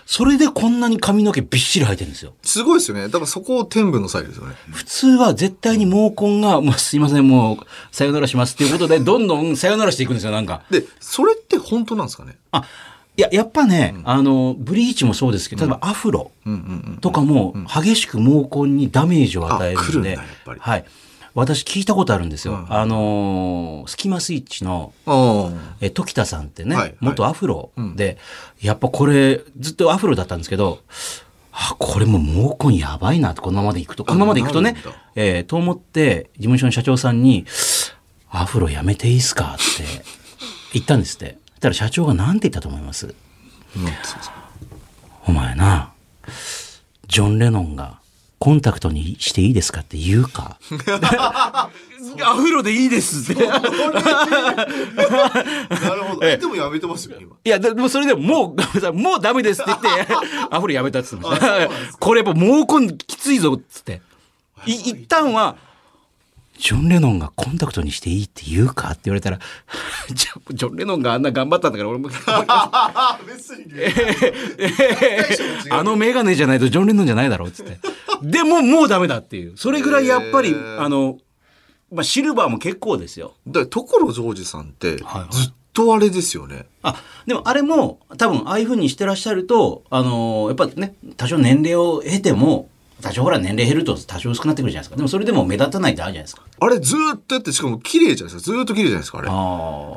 [0.07, 2.35] それでこんなに髪の毛びっしり生えてるんですよ。
[2.43, 3.05] すごいですよね。
[3.05, 4.55] だからそこを天部の際ですよね。
[4.71, 10.63] 普通は絶対に毛根が、もう すいません、もう、さよならしますっていうことで、どんどんさよならしていくんですよ、なんか。
[10.71, 12.37] で、それって本当なんですかね？
[12.53, 12.65] あ、
[13.17, 16.99] いや、やっぱね、あの、ブリーチもそうですけど、例えばアフロうんうんうん。
[16.99, 20.19] とかも、激しく毛根にダメージを与えるんで、
[20.59, 20.85] はい。
[21.35, 22.53] 私聞いたことあるんですよ。
[22.55, 22.67] うん。
[22.73, 26.95] あのースキマスイッチの、あえ時田さんってね、はいはい。
[27.01, 28.17] 元アフロで、
[28.61, 30.81] やっぱこれずっとアフロだったんですけど
[31.53, 32.19] あこれも
[32.51, 34.05] う毛根やばいなとこのままでいくと。
[34.05, 34.77] このままでいくとね
[35.15, 37.45] えーと思って事務所の社長さんに
[38.31, 39.85] 「アフロやめていいっすか?」って
[40.75, 43.15] 言ったんですってたら社長が何て言ったと思います？
[45.27, 45.93] お前な
[47.07, 48.01] ジョン・レノンが
[48.39, 50.59] コンタクトにしていいですかって言うか？
[52.25, 53.47] アフロでいいですって。
[53.47, 53.71] なる
[56.05, 56.27] ほど。
[56.27, 57.37] えでもやめてますよ、今。
[57.45, 58.57] いや、でもそれでもも
[58.91, 60.13] う、 もうダメですって言って、
[60.51, 61.69] アフロやめたって言ってました。
[61.99, 64.03] これやっぱ毛根きついぞっつって。
[64.67, 65.57] い一旦は、
[66.63, 69.41] ジョン・レノンがコンタクトにしていいって言うかって言われたら、
[70.15, 72.09] ジョン・レノンがあんな頑張ったんだから俺も、
[75.71, 77.81] あのメガネじゃないとジョン・レノンじゃないだろうっつって。
[78.23, 79.55] でももうダメだっていう。
[79.57, 81.19] それぐらいやっぱり、あの、
[81.91, 83.35] まあ、シルバーも結構ですよ。
[83.49, 85.29] だ所ジョージさんって、ずっはい
[85.75, 86.67] とあれですよね。
[86.83, 92.69] あ、でもあれも多分ああいう風にしてらっしゃると、あのーやっぱね、多少年齢を経ても、
[93.03, 94.97] 多少ほら年齢減ると多少薄くなってくるじゃないですか。
[94.97, 96.43] でもそれでも目立たないってあるじゃないですか。
[96.65, 98.53] あれずーっとやって、しかも綺麗じゃないですか。
[98.53, 99.29] ずーっと綺麗じゃないですか、あれ。
[99.31, 99.33] あ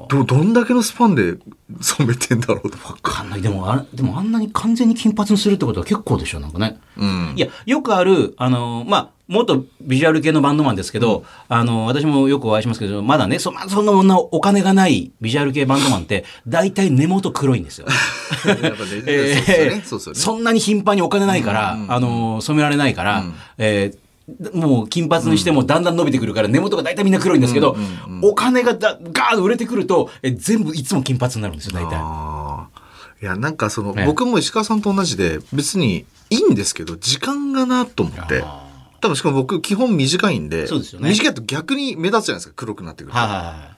[0.09, 1.35] ど、どんだけのスパンで
[1.81, 2.77] 染めてんだろうと。
[2.85, 2.89] あ。
[2.91, 3.41] わかんない。
[3.41, 6.77] でもあ、でもあんなに完全に金髪にするってことは結構でしょ、なんかね。
[6.97, 7.39] うんい。
[7.39, 17.87] や、よくある、あのーまあ、元ビジュアル系のバンドマンですけど、あのー私もよくお会いしますけど、まだね、そまそんなお金がないビジュアル系バンドマンって、大体根元黒いんですよ。
[20.13, 23.23] そんなに頻繁にお金ないから、あのー染められないから、
[23.57, 24.04] えー
[24.53, 27.75] もう金髪にしてもだんだん伸びてくるから根元が大体みんな黒いんですけど、
[28.23, 31.99] お金がだガーッと売れてくると、えー全部いつも金髪になるんですよ、大体。
[33.21, 38.43] いや、なんかその、ね僕も石川さんと同じで、別にいいんですけど、時間がなと思って。
[39.01, 43.19] 多分しかも僕基本短いんで、そうですよね短いと逆に目立つじゃないですか、黒くなってくると。
[43.19, 43.71] はいは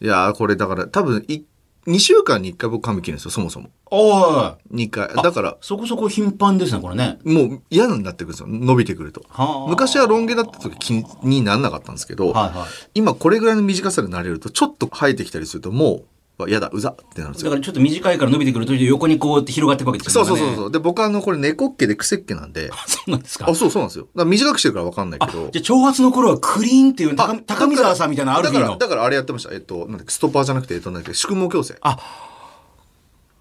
[0.00, 1.42] いやーこれだから多分い、
[1.86, 3.70] 2週間に1回僕髪切るんですよ、そもそも。
[3.90, 5.08] おい2回。
[5.22, 7.18] だから、そこそこ頻繁ですね、これね。
[7.24, 9.24] もう嫌になってくるんですよ、伸びてくると。
[9.28, 12.68] はあ昔はロン毛だった時気ににならなかったんですけど、はいはい。
[12.94, 16.04] 今これぐらいの短さでなれると、ちょっと生えてきたりすると、もう、
[16.48, 17.50] 嫌だ、うざってなるんですよ。
[17.50, 20.28] だからちょっと短いから伸びてくると横にこう広がっていくわけですよね。
[20.28, 20.70] そうそうそうそう。
[20.72, 23.46] で、僕はあの、これ猫っ毛で癖っ毛なんで、 そうなんですか？
[23.48, 24.08] あ、そうそうなんですよ。
[24.24, 25.48] 短くしてるから分かんないけど。
[25.52, 28.78] じゃあ、長髪の頃はクリーンっていう高高見沢さんみたいなアルフィーのだから、。
[28.78, 29.52] だからあれやってました。
[29.54, 31.76] えっと、なんだっけ、ストッパーじゃなくて、えっと、なんだっけ、宿毛矯正。
[31.82, 31.98] あ、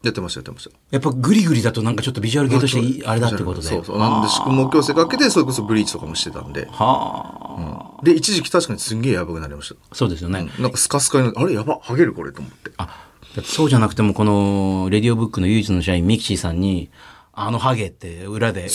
[0.04, 0.76] やってました、やってました。
[0.90, 3.68] やっぱグリグリだとなんかちょっとビジュアル系としてあれだってことで。
[3.68, 4.00] そうそう。
[4.00, 6.68] なんで、宿毛矯正かけて、それこそブリーチとかもしてたんで。
[6.72, 9.96] はあ、で、一時期確かにすんげえやばくなりました。
[9.96, 10.50] そうですよね。
[10.60, 12.72] なんかスカスカにあれやば、ハゲるこれと思って。
[12.78, 13.08] あ、
[13.44, 16.90] そうじゃなくてもこのレディオブックの唯一の社員ミキシーさんに、
[17.34, 18.70] あのハゲって裏で、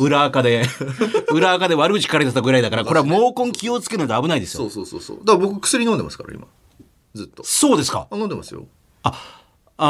[0.00, 0.64] 裏垢で、
[1.30, 4.62] 裏垢で悪口書かれてたぐらいだから、これは毛根気をつけないと危ないですよ。
[4.62, 5.18] そうそうそうそう。
[5.24, 6.46] だから僕薬飲んでますから、今。
[7.14, 7.44] ずっと。
[7.44, 8.08] そうですか。
[8.10, 8.66] あ、飲んでますよ。
[9.02, 9.39] あ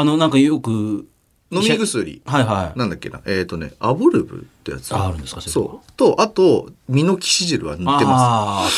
[0.03, 1.07] の、なんかよく、
[1.51, 2.21] 飲み薬？
[2.25, 2.79] はいはい。
[2.79, 3.21] なんだっけな？
[3.25, 4.95] えっ、とね、アボルブってやつ。
[4.95, 5.41] ああるんですか？
[5.41, 5.91] そう。
[5.97, 8.69] と、あと、ミノキシジルは塗ってまああ。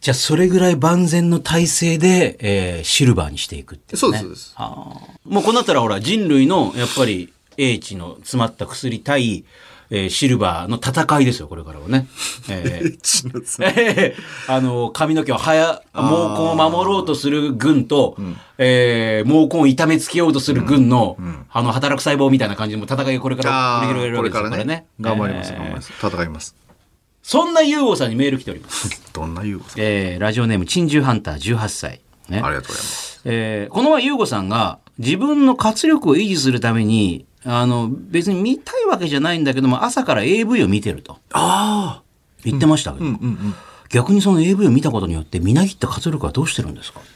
[0.00, 4.00] じゃあ、それぐらい万全の体制で、えーシルバーにしていくっていう、ね。
[4.00, 9.44] そうですそうですあーもうこうなったらほら、人類の、やっぱり、英知の詰まった薬対、
[9.90, 12.06] えーシルバーの戦いですよ、これからはね。
[12.48, 14.22] えー えー
[14.52, 18.16] あの、髪の毛をはや、毛根を守ろうとする軍と、
[18.58, 21.16] えー毛根を痛めつけようとする軍の、
[21.52, 24.86] あの、働く細胞みたいな感じでも戦いがこれからあ繰り広げられるーこれわけですよ、からね。
[25.00, 25.92] 頑張ります、えー頑張ります。
[26.00, 26.54] 戦います。
[27.22, 29.02] そんなユーゴさんにメール来ております。
[29.12, 32.00] どんな優子さん、えーラジオネーム、珍獣ハンター18歳。
[32.28, 33.20] ねありがとうございます。
[33.24, 42.02] えーこの前、ユーゴさんが自分の活力を維持するために、あの、別に見たいわけじゃないんだけども、朝から AV を見てるとああ
[42.44, 43.54] 言ってましたけど、うんうん。
[43.88, 47.00] 逆にその AV を見たことによって、みなぎった活力はどうしてるんですか？
[47.00, 47.08] って。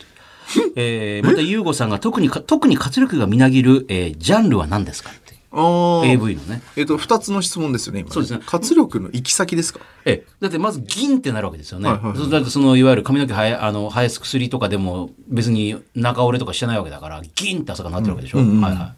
[0.76, 5.10] えーまた、ユーゴさんが特にか、特に活力がみなぎる、えージャンルは何ですか？
[5.10, 5.30] って。
[5.52, 6.62] AV のね。
[6.76, 9.80] えっと、二つの質問ですよね、今、そうですね活力の行き先ですか？
[10.04, 11.88] ええ、だってまず銀ってなるわけですよね。
[11.88, 18.38] はいはいはいそうだってそのいわゆる髪の毛生えあの生やす薬とかでも別に中折れとかしてないわけだから銀って朝からなってるわけでしょ？
[18.38, 18.94] うんうんうんはいは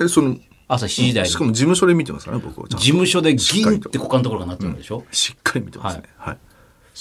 [0.00, 0.04] い。
[0.04, 0.36] え、その、
[0.68, 2.68] 朝7時台にしかも事務所で見てますからね、僕は。
[2.68, 5.04] 事務所で銀っしって股間のところがなってるわけでしょ？
[5.10, 6.02] しっかり見てますね。
[6.18, 6.34] はい。
[6.34, 6.38] そい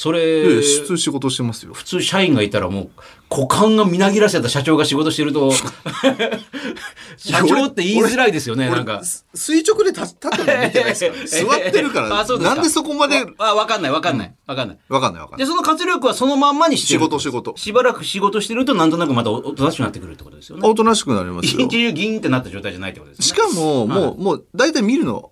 [0.05, 1.73] やいれや、普通仕事してますよ。
[1.73, 2.89] 普通社員がいたらもう
[3.29, 5.51] 股間がみなぎらせた社長が仕事してると
[7.17, 9.01] 社長って言いづらいですよねなんか
[9.33, 11.13] 垂直で立立ったの見てないですか？
[11.13, 11.25] ら。
[11.61, 14.77] 座ってるから、あそうですかなんでそこまで、あ、わかんないわかんないわかんない。
[14.89, 15.45] わかんないわかんない。
[15.45, 16.99] で、その活力はそのまんまにしてる。
[16.99, 20.67] 仕事仕事しばらく仕事してるとなんとなくまたおおとなしくなってくるってことですよね。
[20.67, 21.63] おとなしくなりますよ一。
[21.63, 23.25] 日中ギンってなった状態じゃないってことですね。
[23.27, 25.31] しかも、もはう、もう、大体見るの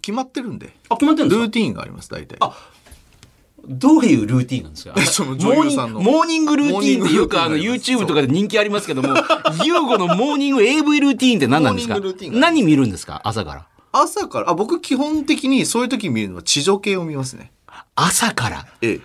[0.00, 0.74] 決まってるんで。
[0.88, 1.42] あ、決まってるんですか？
[1.44, 2.38] ルーティーンがあります、大体。
[3.68, 4.94] どういうルーティンなんですか？
[5.24, 9.08] モーニングモーニングルーティンっていうか、あの、YouTube とかで人気ありますけども、
[9.64, 11.98] ユーゴのモーニング AV ルーティンって何なんですか？
[12.32, 13.20] 何見るんですか？
[13.24, 13.66] 朝から。
[13.92, 17.52] 朝から、あ、僕基本的にそういう時見るのは地上系を見ますね。
[17.94, 18.66] 朝から？
[18.80, 19.00] ええ。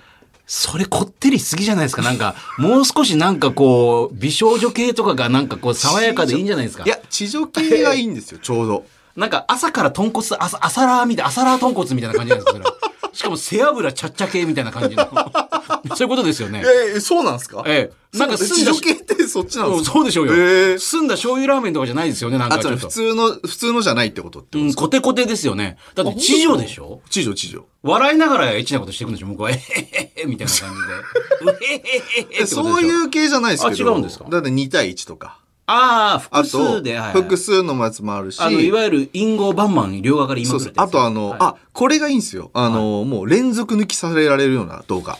[0.49, 2.01] それこってりしすぎじゃないですか？
[2.01, 6.83] なんか、もう少しなんかこう、美少女系とかがなんかこう、爽やかでいいんじゃないですか？
[6.85, 6.87] い。
[6.87, 8.85] や、地上系がいいんですよ、ちょうど。
[9.17, 12.65] なんか朝から豚骨、朝、朝ラーみたいな、朝ラー豚骨みたいな感じなんですかそれ。
[13.17, 15.07] しかも背脂ちゃっちゃ系みたいな感じの。
[15.95, 16.63] そういうことですよね。
[16.63, 17.63] ええそうなんですか？
[17.65, 18.17] ええ。
[18.17, 19.91] なんか澄んだ系ってそっちなんですか？
[19.91, 20.33] そうでしょうよ。
[20.35, 22.87] ええ澄んだ醤油ラーメンとかじゃないですよね、なんあ、かちょっと。
[22.87, 25.77] 普通の、普通のじゃないってことってことうん、コテコテですよね。
[25.95, 27.01] だって地上でしょ？
[27.09, 27.65] 地上地上。
[27.81, 31.51] 笑いながらエッチなことしていくんでしょ向こうは、えへへへみたいな感じで。
[31.51, 33.89] うへへへそういう系じゃないですけど。
[33.89, 34.25] あ違うんですか？
[34.29, 35.39] だって2対1とか。
[35.69, 38.39] ああ、あ複と数で、はいはい複数のやつもあるし。
[38.41, 40.73] あの、いわゆる隠語バンマン両側から今そうそう。
[40.77, 42.49] あとあの、あ、これがいいんですよ。
[42.53, 45.17] あの、もう連続抜きさせられるような動画。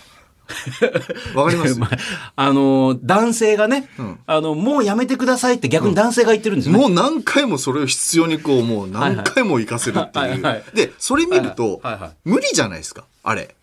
[1.35, 1.77] わかります？
[1.77, 1.97] まあ、
[2.37, 6.79] あの、男性がね、んあの、もうやめてくださいって逆に男性が言ってるんですよね。
[6.79, 10.75] もう何回もそれを必要にこう、もう何回も行かせるってはいはいはいはいいう。
[10.75, 13.53] で、それ見るとはいはいはい、無理じゃないですか、あれ。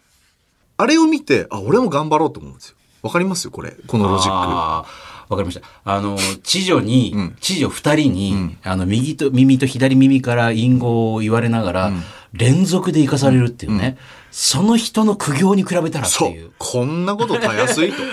[0.76, 2.74] あれを見て、あ、俺も頑張ろうと思うんですよ。
[3.00, 3.74] わかりますよ、これ。
[3.86, 4.88] このロジック。
[5.28, 5.66] わかりました。
[5.84, 11.92] あの、知女に、ん知女二人に、あの、右と耳と左耳から隠語を言われながら、
[12.32, 13.96] 連続で生かされるっていうね、
[14.30, 16.52] その人の苦行に比べたらってそいうう。。
[16.58, 17.96] こんなことたやすいと。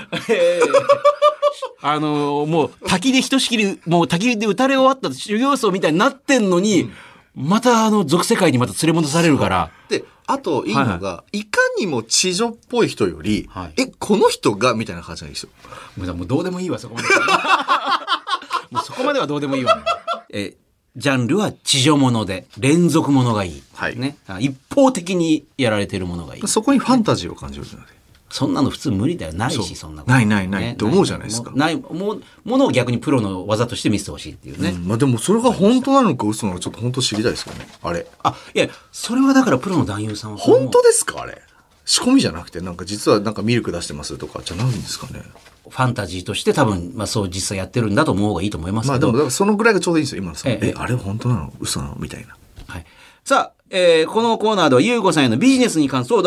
[1.84, 6.92] あのもう滝でひとしきり、もう滝で打たれ終わった修行僧みたいになってんのに、
[7.36, 15.50] またあの俗世界にまた連れ戻されるから、で、あといいのが、いかにも地女っぽい人より、はいえ、この人がみたいな感じなんですよ。
[15.98, 17.08] もうもうどうでもいいわ、そこまで。
[18.72, 19.84] もうそこまではどうでもいいわ、ね。
[20.32, 20.56] え、
[20.98, 23.64] ジャンルは地上もので、連続ものがいい。
[23.74, 24.18] はいね。
[24.28, 26.48] あ一方的にやられてるものがいい。
[26.48, 28.01] そこにファンタジーを感じるので。
[28.32, 29.34] そんなの普通無理だよ。
[29.34, 30.14] ないし、そんなこと。
[30.14, 34.70] ないないないって思うじゃないですかない、もう、ものを逆にプロの技として見せてほしいっていうね。
[34.70, 37.68] うんまあでもそれが本当なのか嘘なのかちょっと本当知りたいですよね。
[37.84, 38.08] あれ。
[38.24, 40.38] あ、いや、それはだからプロの男優さんは。
[40.38, 41.22] 本当ですか？
[41.22, 41.42] あれ。
[41.84, 45.24] 仕込みじゃなくて、なんか実はなんかミルク出してますとかじゃないんですかね。
[45.68, 49.08] ファンタジーとして多分、まあそう実際やってるんだと思う方がいいと思いますけど。
[49.08, 51.54] まあでも、そのぐらいがちょうどいいんですよ、今のそのえええ、あれ本当なの？
[51.60, 51.96] 嘘なの？
[51.96, 52.36] みたいな。
[52.68, 52.86] はい。
[53.26, 56.18] さあ、えーこのコーナーでは、ゆうごさんへのビジネスに関する、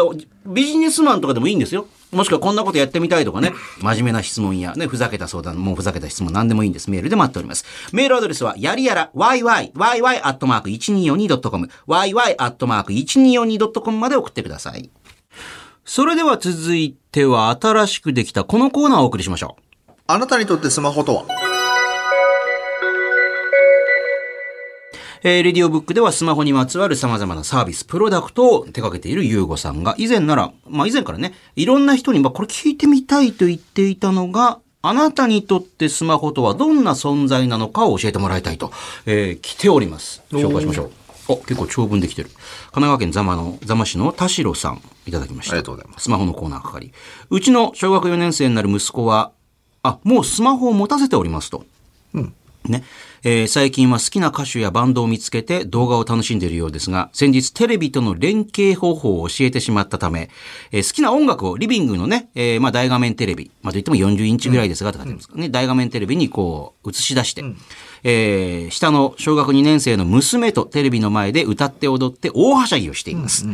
[0.47, 1.87] ビジネスマンとかでもいいんですよ。
[2.11, 6.91] もしくはこんなことやってみたいとかね、真面目な質問やね、ふざけた相談、もうふざけた質問何でもいいんです。
[6.91, 7.65] メールで待っております。
[7.93, 14.91] メールアドレスは、やりやら、yy、yy アットマーク 1242.com、yy アットマーク 1242.com まで送ってください。
[15.85, 19.57] それでは続いては、新しくできたこのコーナーをお送りしましょ
[19.89, 19.93] う。
[20.07, 21.54] あなたにとってスマホとは？
[25.27, 38.71] えーレディオブックではスマホにまつわる様々なサービス、プロダクトを手掛けているユーゴさんが、以前なら、まあ以前からね、いろんな人に、まあこれ聞いてみたいと言っていたのが、あなたにとってスマホとはどんな存在なのかを教えてもらいたいと、
[39.07, 40.23] えー来ております。
[40.31, 40.91] 紹介しましょう。
[41.29, 42.29] お、結構長文できてる。
[42.29, 42.39] 神
[42.73, 45.53] 奈川県座間の、座間市の田代さん、いただきました。
[45.53, 46.93] ありがとうございますスマホのコーナー係。
[47.31, 49.33] うちの小学4年生になる息子は、
[49.83, 51.65] あ、もうスマホを持たせておりますと。
[52.69, 52.85] ね
[53.27, 60.29] えー最近は好きな歌手やバンドを見つけて動画を楽しんでいるようですが、先日テレビとの連携方法を教えてしまったため、
[60.73, 67.43] えー好きな音楽をリビングのね、えーまあ大画面テレビ、まあといっても40インチぐらいですが、とかますかね、大画面テレビにこう映し出して、
[68.03, 73.47] えー下の小学2年生の娘とテレビの前で歌って踊って大はしゃぎをしています。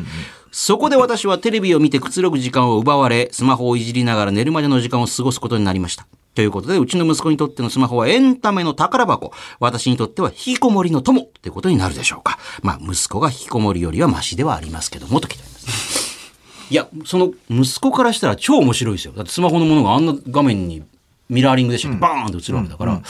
[0.50, 6.08] そこで私はテレビを見てくつろぐ時間を奪われ、スマホをいじりながら寝るまでの時間を過ごすことになりました。
[6.40, 9.30] ということで、うちの息子にとってのスマホはエンタメの宝箱。
[9.58, 12.38] 私にとっては引きこもりの友ってことになるでしょうか。
[12.62, 16.32] まあ、息子が引きこもりよりはマシではありますけども、ときてあります。
[16.72, 19.12] いや、その息子からしたら超面白いですよ。
[19.14, 20.82] だってスマホのものがあんな画面に
[21.28, 21.98] ミラーリングでしたっけ？
[21.98, 23.02] バーンって映るわけだから、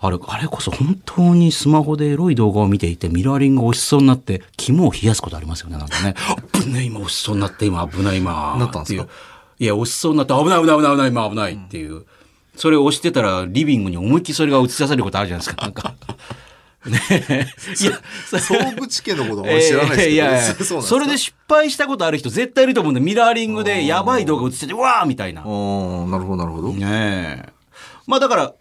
[0.00, 6.16] あれ、あれこそ本当にスマホでエロい動画を見ていて、ミラーリング押しそうになって、肝を冷やすことありますよね、なんかね。
[6.60, 8.56] 危ない、今押しそうになって、今危ない、今。
[8.58, 9.06] なったんですか？
[9.60, 12.04] いや、押しそうになって、危ない、危ない、危ない、危ない、今危ないっていう。
[12.56, 15.94] それを押してたら、リビングに思いっきりそれが映し出されることあるじゃないですか、なんか。
[16.86, 17.46] ねえ
[17.80, 25.40] いや、そ総口家のことは俺知らないですけど、えーいやいや そそれで失敗したことある人絶対いると思うんで、ミラーリングでやばい動画映ってて、うわーみたいな。
[25.40, 26.72] ああ、なるほど、なるほど。
[26.72, 26.86] ね
[27.48, 27.52] え。
[28.06, 28.54] まあだから、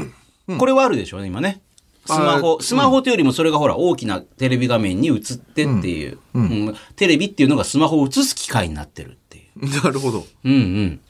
[0.58, 1.60] これはあるでしょうね、今ね。
[2.06, 9.66] スマホ、スマホというよりもそれがほら大きなテレビ画面に映ってっていう、うんテレビっていうのがスマホを映す機会になってるっていう。
[9.84, 10.26] なるほど。
[10.44, 11.00] うんうん。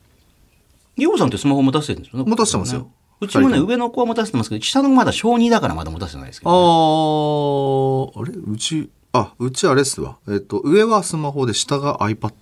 [0.96, 2.30] リオさんってスマホ持たせてるんですよね？
[2.30, 2.86] 持たせてますよね
[3.20, 8.32] うちもね、上の子は持たせてますけど、下の子まだ小2だからまだ持たせてないですけあど、あ、あれ？
[8.34, 10.18] うち、あ、うちあれっすわ。
[10.28, 12.32] えっと、上はスマホで下が iPad。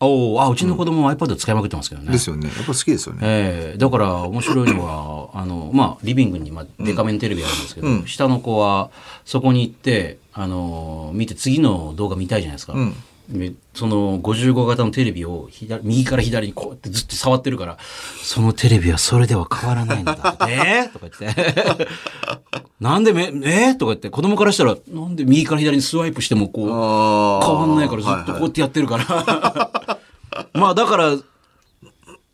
[0.00, 2.12] おおあ、うちの子供も iPad 使いまくってますけどね。
[2.12, 2.46] ですよね。
[2.48, 3.20] やっぱ好きですよね。
[3.22, 8.90] ええだから面白いのはあの、まあ、リビングに、まあ、デカめのテレビあるんですけど、うん下の子は
[9.24, 12.96] そこに行ってあの見て次の動画見たいじゃないですか、んで
[13.74, 17.78] その55型のテレビを左右から左にこうやってずっと触ってるから
[18.22, 20.90] そのテレビはそれでは変わらないのだって。
[20.92, 21.88] とか言って。
[22.80, 23.70] なんでめ、え？
[23.70, 29.98] ー、とか言って、子供からしたら、なんで右から左にスワイプしてもこう、あ変わんないからずっとこうやってやってるから。
[30.52, 31.16] まあだから、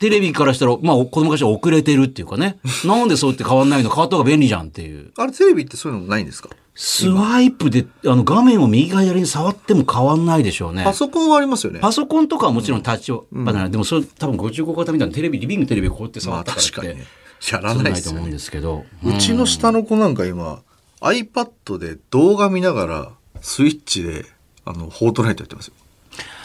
[0.00, 2.58] テレビからしたら、まあ子供からしたら遅れてるっていうかね。
[2.84, 3.90] なんでそうやって変わんないの？
[3.90, 5.12] 変わった方が便利じゃんっていう。
[5.18, 6.48] あれテレビってそういうのもないんですか？
[6.82, 10.82] スワイプで、あの画面を右から左に触っても変わんないでしょうね。
[10.82, 11.78] パソコンはありますよね。
[11.78, 16.72] パソコンとかはもちろんタッチパネル、でもそれ多分55型みたいなテレビ、リビングテレビこうやって触まあったからって。
[16.72, 17.06] 確かにね。
[17.52, 18.38] やらないと思うんで。
[18.38, 18.86] すけど。
[19.04, 20.62] うちの下の子なんか今、
[21.02, 23.12] iPad で動画見ながら、
[23.42, 24.24] スイッチで、
[24.64, 25.74] あの、フォートナイトやってますよ。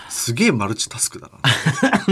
[0.10, 1.50] すげえマルチタスクだな。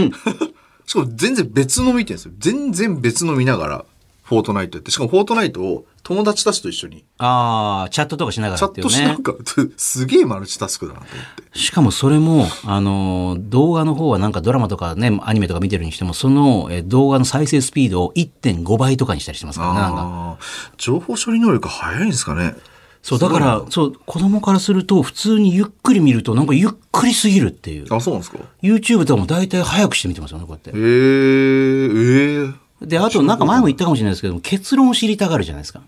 [0.86, 2.32] しかも全然別の見てるんですよ。
[2.38, 3.84] 全然別の見ながら、
[4.24, 4.90] フォートナイトやって。
[4.90, 8.90] しかもフォートナイトを友達たちと一緒に、ああ、チャットとかしながチャッらっていうね。
[8.90, 9.34] トしなんか、
[9.76, 11.58] すげえマルチタスクだなと思って。
[11.58, 20.36] しかもそれも、あの、動画の方はなんかドラマとかね、アニメとか見てるにしても、そのえ動画の再生スピードを1.5倍とかにしたりしてますからね、なん
[20.78, 22.56] 情報処理能力早いんですかね。
[23.02, 27.94] そう、だから、そう、子供からすると、普通にゆっくり見ると、なんかゆっくりすぎるっていう。
[27.94, 32.44] あ、そうなんですか YouTube とかも大体早くして見てますよね、こうやってええ。
[32.44, 35.82] ええで、あとなんか前も言ったかもしれないですけども、結論を知りたがるじゃないですか。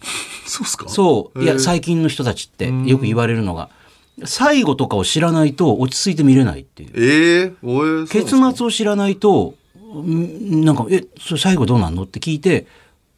[0.46, 0.88] そうっすか？
[0.88, 1.42] そう。
[1.42, 3.68] いや、最近の人たちってよく言われるのが、
[4.24, 6.90] 最後とかを知らないと落ち着いて見れないっていう。
[6.96, 9.54] ええおえ結末を知らないと、
[9.94, 12.02] んなんか、え、それ最後どうなんの？
[12.02, 12.66] って聞いて、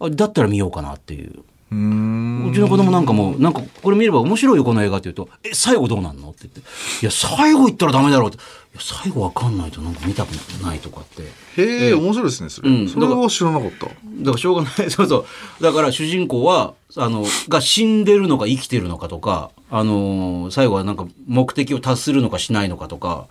[0.00, 1.40] あだったら見ようかなっていう。
[1.72, 6.30] うちの子供なんかも、なんか、これ見れば面白いよ、この映画って言うと、え、最後どうなんの？
[6.30, 6.64] って言って、い
[7.04, 8.40] や、最後言ったらダメだろうって、い
[8.74, 10.30] や、最後わかんないとなんか見たく
[10.64, 11.22] ないとかって。
[11.62, 12.70] へえ、面白いですね、それ。
[12.70, 13.86] うんそれは知らなかった。
[13.86, 14.90] だからしょうがない。
[14.90, 15.62] そうそう。
[15.62, 23.26] だから主人公は、あの、が死んでるのか生きてるのかとか、あのー最後はなんか目的を達するのかしないのかとか、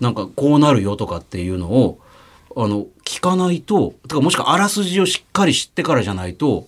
[0.00, 1.98] なんかこうなるよとかっていうのを、
[2.56, 6.66] あの、聞かないと、てかもしくはあらすじをしっかり知ってからじゃないと、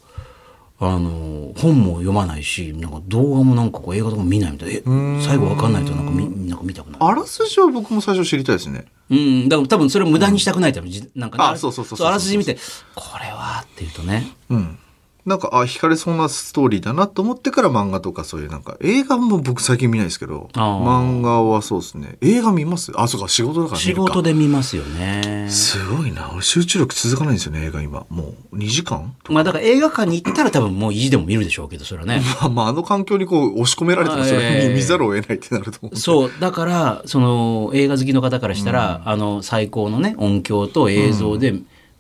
[0.81, 4.75] あのー本も読まないし、なんか動画もなんかこう映画とかも見ないみたいな。
[4.75, 4.83] え、
[5.23, 6.97] 最後わかんないとなんか見、なんか見たくない。
[7.01, 8.87] あらすじは僕も最初知りたいですね。
[9.09, 12.59] うん、だから多分それを無駄にしたくないため、じなんかねあそうそうそうそうあらすじ見て、
[12.95, 14.79] これはっていうとね、うん。
[15.27, 22.17] なんか、あ、惹かれそうなストーリーだなと思ってから漫画とかそういうなんか、映画も僕最近見ないですけど、漫画はそうですね。
[22.21, 22.93] 映画見ます？
[22.95, 25.47] あ、そうか、仕事だから見仕事で見ますよね。
[25.49, 26.31] すごいな。
[26.35, 28.05] 俺集中力続かないんですよね、映画今。
[28.11, 29.15] もう2時間？
[29.31, 32.21] まあだから映画館に行ったら多分もう意地でも見るでしょうけど、それはね。
[32.43, 35.97] まあ、まあ、あの環境にこう押し込められたらそれええ見見ざるを得ないってなると思う。
[35.97, 41.55] そう、だから、その映画好きの方からしたら、あの最高のね、音響と映像で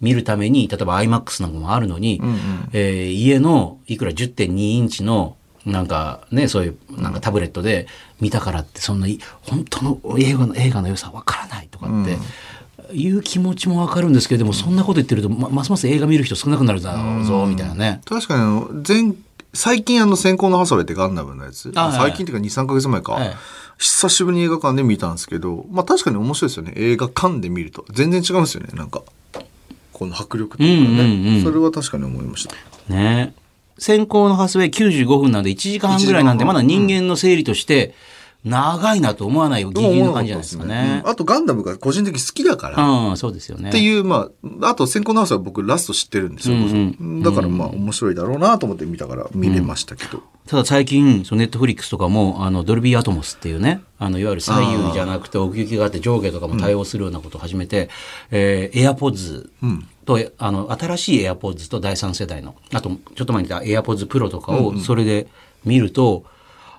[0.05, 2.21] 見るために、例えば IMAX なんかもあるのに、
[2.73, 5.37] えー家のいくら10.2インチの
[5.67, 7.87] なんかね、そういうなんかタブレットで
[8.21, 12.19] 見たからって、そんない本当の映画の映画の良さわからないとかって、
[12.95, 18.03] いう気持ちもわかるんですけれども、そんなこと言ってると、まますます映画見る人少なくなるだろうぞ、みたいなね。
[18.05, 19.15] 確かに前、
[19.55, 21.73] 最近あの、先行のハサウェイってガンダムのやつ。
[21.73, 23.13] 最近っていうか2、3ヶ月前か。
[23.13, 23.35] はい
[23.79, 26.73] 久しぶりに映画館で見たんですけど、まあ確かに面白いですよね。
[26.77, 27.85] 映画館で見ると。
[27.91, 29.03] 全然違うんですよね、なんか。
[29.95, 31.05] この迫力というかね。
[31.05, 32.55] うんうんうんそれは確かに思いました。
[32.93, 33.33] ね
[33.79, 37.95] 先行のハスウェイ95分なんで1時間半ぐらいなんで、1時間半まだ人間の整理として、
[38.45, 41.11] 長いなと思わないギリギリの感じじゃないですかねうん。
[41.11, 42.83] あとガンダムが個人的に好きだから。
[42.83, 43.71] うん、そうですよね。
[43.71, 44.29] っていう、ま
[44.61, 46.57] あ、あと先行のハウスは僕ラスト知ってるんですよ。
[46.57, 50.23] うんだからまあ面白いだろうなと思って見たから見れましたけど。
[50.47, 57.89] ただ最近、そのネットフリックスとかも、あの、ドルビーアトモスっていうね、あの、いわゆる左右じゃなくて奥行きがあって上下とかも対応するようなことを始めて、
[58.31, 59.49] えー、AirPods
[60.05, 65.29] と、あの、新しい AirPods と第三世代の、あと、ちょっと前に言った AirPods Pro とかをそれで
[65.65, 66.25] 見ると、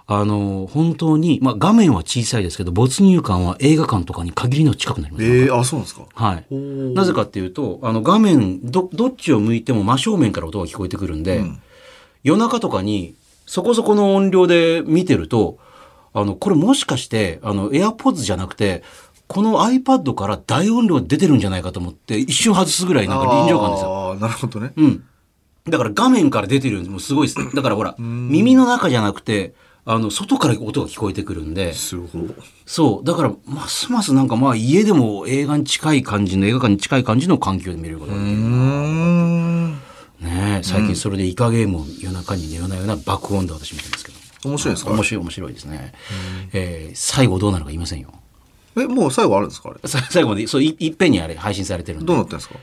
[0.08, 5.26] あの、本当に、まあ画面は小さいですけど、没入感は映画館とかに限りの近くなります。
[5.26, 6.06] ええあ、そうなんですか。
[6.14, 6.56] はい。
[6.56, 11.43] なぜかっていうと、あの画面、ど、どっちを向いても真正面から音が聞こえてくるんで、
[12.24, 15.58] 夜中とかにそこそこの音量で見てると、
[16.14, 18.84] あの、これもしかして、あの、AirPods じゃなくて、
[19.28, 23.89] この iPad から大音量出てるんじゃないかと思って、一瞬外すぐらいなんか臨場感ですよ。
[23.89, 24.72] ああ、なるほどね。
[24.76, 25.03] うん。
[25.68, 27.56] だから画面から出てるんもうすごいです。
[27.56, 29.56] だからほら、耳の中じゃなくて、
[29.88, 31.73] あの、外から音が聞こえてくるんで。
[32.65, 33.05] そう。
[33.05, 38.38] だから、ますますなんかまあ家でも映画に近い感じの、映画館に近い感じの環境で見れることができる。
[40.21, 44.17] ねえ、最近それでイカゲームを夜中に寝なような爆音で私見てますけど。
[44.49, 44.91] 面白いですか？
[44.91, 45.93] 面白い面白いですね。
[46.53, 48.11] えー最後どうなるか言いませんよ。
[48.77, 49.88] え、もう最後あるんですかあれ？
[49.88, 52.07] さ 最後まで、そう、いいっぺんにあれ配信されてるんで。
[52.07, 52.55] どうなってんですか？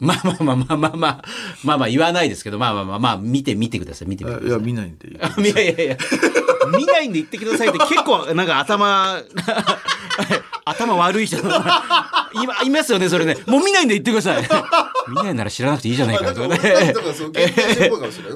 [0.00, 1.24] まあまあまあまあまあまあ、
[1.64, 4.58] まあまあ言わないですけど、まあまあまあまあ、見てみてください、見てみてください。
[4.58, 5.08] えいや、見ないんで。
[5.08, 5.14] い
[5.54, 5.96] やいやいや、
[6.76, 9.20] 見ないんで言ってくださいって結構なんか頭、
[10.64, 11.36] 頭悪い人。
[11.36, 11.40] い
[12.34, 13.36] 今、いますよね、それね。
[13.46, 14.48] もう見ないんで言ってください。
[15.08, 16.94] 見ないなら知らなくていいじゃないかとかね。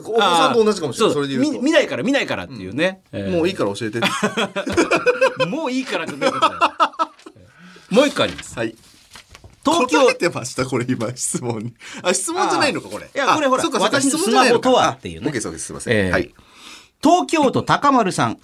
[0.04, 1.14] お子さんと同じかもしれない。
[1.14, 1.36] それで。
[1.36, 3.02] 見見ないから見ないからっていうね。
[3.12, 4.00] えーもういいから教えて。
[5.46, 6.60] もういいからってどういうことだよ
[7.90, 8.58] もう一個あります。
[8.58, 8.74] はい。
[9.64, 11.74] 東京答えてましたこれ今質問に。
[12.02, 13.06] あ質問じゃないのかこれ。
[13.06, 15.96] いやこれほら私のスマホとはっていうねあ OK そうですすいません。
[15.96, 16.34] えーはい。
[17.02, 18.38] 東京都高丸さん。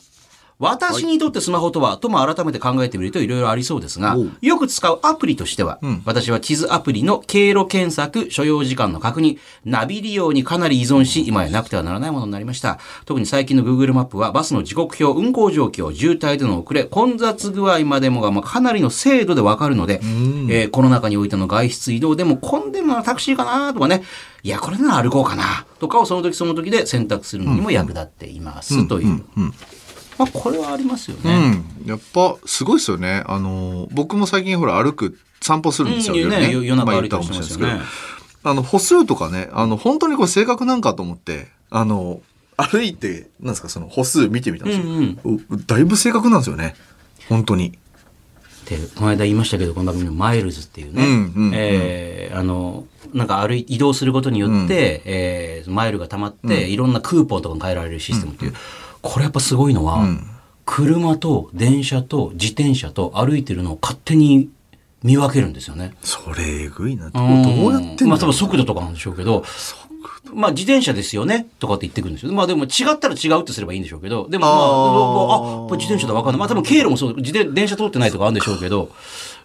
[0.59, 12.79] 私にとってスマホとは、とも改めて考えてみるといろいろありそうですがよく使うアプリとしては、私は地図アプリの経路検索、所要時間の確認、ナビ利用にかなり依存し、今やなくてはならないものになりました。
[13.05, 24.03] 特に最近の Google マップは、バスの時刻表、運行状況、渋滞での遅れ、混雑具合までもが、まあ、かなりの精度でわかるので、えーコロナ禍においての外出移動でも混んでるのはタクシーかなとかね、
[24.43, 29.25] いや、これなら歩こうかなとかをその時その時で選択するのにも役立っています、という。
[30.19, 31.65] まあ、これはありますよね。
[31.85, 31.89] うん。
[31.89, 33.23] やっぱすごいですよね。
[33.27, 36.15] あの僕も最近ほら歩く散歩するんですよ。
[36.15, 37.71] うんね夜中まあ歩いたかもしれないですけど
[38.45, 42.21] あの歩数とかね、あの本当にこれ正確なんかと思って、あの
[42.57, 44.87] 歩いてなんですかその歩数見てみたんですよ。
[44.87, 46.75] うんうだいぶ正確なんですよね。
[47.29, 47.79] 本当に。
[48.67, 58.55] でこの間言いましたけどこの番組のマイルズっていうね、うんうんうんえーあのなんか歩い移動することによって、えーマイルがたまって、いろんなクーポンとかに変えられるシステムっていう、
[59.03, 60.07] これやっぱすごいのは、
[60.65, 64.51] 車と電車と自転車と歩いてるのを勝手に
[65.03, 65.95] 見分けるんですよね。
[66.03, 67.11] それえぐいな。
[67.11, 69.45] どうやってまあ多分速度とかなんでしょうけど、
[70.35, 72.33] まあ自転車ですよねとかって言ってくるんですよ。
[72.33, 76.39] まあでも違ったら違うってすればいいんでしょうけど、でもまあ、あこれ自転車だわかんない。
[76.41, 78.91] まあ多分経路もそう、自転電車通ってないとかあるんでしょうけど、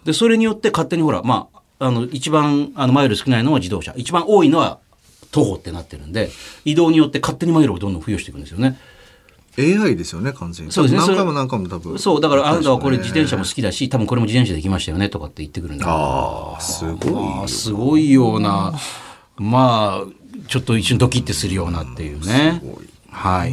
[0.04, 1.48] で、それによって勝手にほら、ま
[1.78, 3.94] あ、あの、一番、あの、マイル少ないのは自動車。
[3.96, 4.78] 一番多いのは
[5.30, 6.30] 徒歩ってなってるんで、
[6.64, 8.78] 移動によって勝手にマイルをどんどん付与していくんですよね。
[9.58, 10.72] AI ですよね完全に。
[10.72, 11.98] そうですね何回も何回も多分。
[11.98, 15.84] そう、だからあなたはこれ自転車もね好きだし、多分これも自転車で行きましたよねとかって言ってくるんで。
[15.86, 18.74] ああすごいすごいような、
[19.36, 22.62] まあ、ちょっと一瞬ドキッてするようなっていうね。
[23.10, 23.52] はい。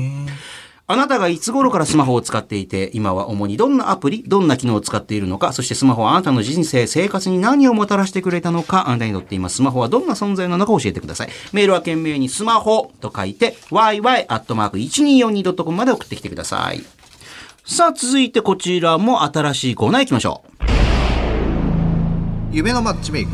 [0.92, 11.30] あなたがいつ頃からスマホを使っていて、今は主にどんなアプリ、どんな機能を使っているのか、そしてスマホはあなたの人生、生活に何をもたらしてくれたのか、あなたにとって今スマホはどんな存在なのか教えてください。
[11.54, 16.84] メールは懸命にスマホと書いて、yy.1242.com まで送ってきてください。
[17.66, 20.64] さあ、続いてこちらも新しいコーナー行きましょう。
[22.52, 23.32] 夢のマッチメイク。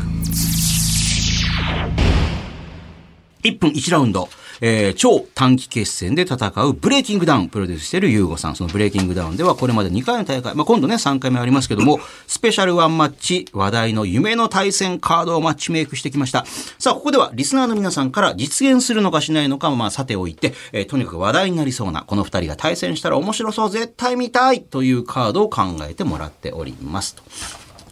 [3.42, 4.28] 1分1ラウンド、
[4.60, 8.56] えー超短期決戦で戦うブレイキングダウンプロデュースしているユーゴさん。
[8.56, 16.44] そのブレイキングダウンではこれまで2回の大会、まあ、今度ね3回目ありますけども、スペシャルワンマッチ、話題の夢の対戦カードをマッチメイクしてきました。
[16.78, 27.22] さあ、ここではリスナーの皆さんから実現するのかしないのか、まあ、さておいて、えーとにかく話題になりそうな、この2人が対戦したら面白そう、絶対見たいというカードを考えてもらっておりますと。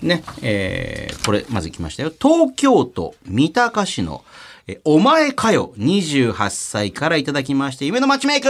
[0.02, 2.12] ね、えーこれ、まず来ましたよ。
[2.18, 4.24] 東京都三鷹市の、
[4.68, 8.48] えお前かよ、28歳からいただきまして、夢のマッチメイク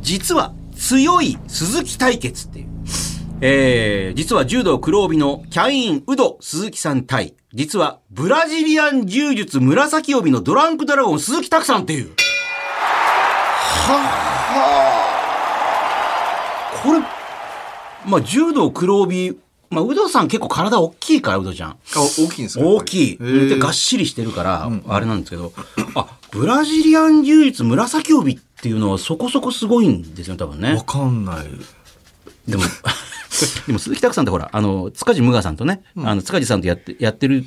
[0.00, 2.68] 実は、強い鈴木対決っていう。
[3.40, 12.10] えー、実は柔道黒帯のキャイン・ウド鈴木さん対、実はブラジリアン柔術紫帯のドランクドラゴン鈴木拓さんっていう。
[16.84, 17.00] これ、
[18.06, 19.40] まあ、柔道黒帯、
[19.72, 21.70] まあ、ウドさん結構体大きいから、ウドちゃん。
[21.70, 21.76] あ
[22.18, 22.64] 大きいんですか？
[22.64, 23.18] 大きい。
[23.18, 25.52] で、ーがっしりしてるから、あれなんですけど、
[25.94, 30.82] あ、ブラジリアン柔術紫帯っていうのはそこそこすごいんですよ、多分ねわ。
[30.84, 31.46] かんない。
[32.48, 32.62] でも、
[33.66, 37.46] でも鈴木拓さんってほら、あの、塚地無我さんとね、あの、塚地さんとやって、やってる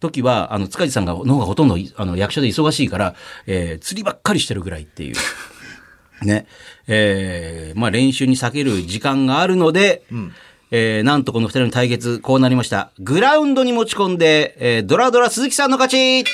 [0.00, 3.14] 時は、あの、塚地さんが、の方がほとんど、あの、役者で忙しいから、
[3.46, 5.16] えー釣りばっかりしてるぐらいっていう。
[6.24, 6.46] ね。
[6.86, 10.02] えーまあ練習に避ける時間があるので、
[10.70, 12.90] えーなんとこの二人の対決、こうなりました。
[12.98, 16.24] グラウンドに持ち込んで、えードラドラ鈴木さんの勝ち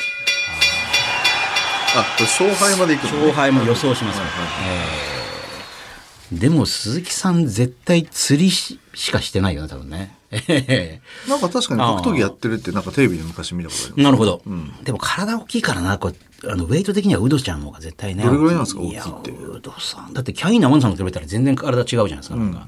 [1.95, 10.17] あ、これ勝敗までいくの、ね、勝敗も予想します、えーでも鈴木さん絶対釣りししかしてないよね、多分ね。
[10.31, 14.01] え なんか確かに格闘技やってるってなんかテレビで昔見たことあります。
[14.01, 14.43] ーなるほど、
[14.83, 18.25] でも体大きいからな、こうあのウェイト的にはウドちゃんの方が絶対ね。
[18.25, 20.15] どれぐらいなんですか大きいってウドさん。
[20.15, 22.37] だってキャインの天野さんと比べたら全然体違うじゃないですか。
[22.37, 22.67] なんか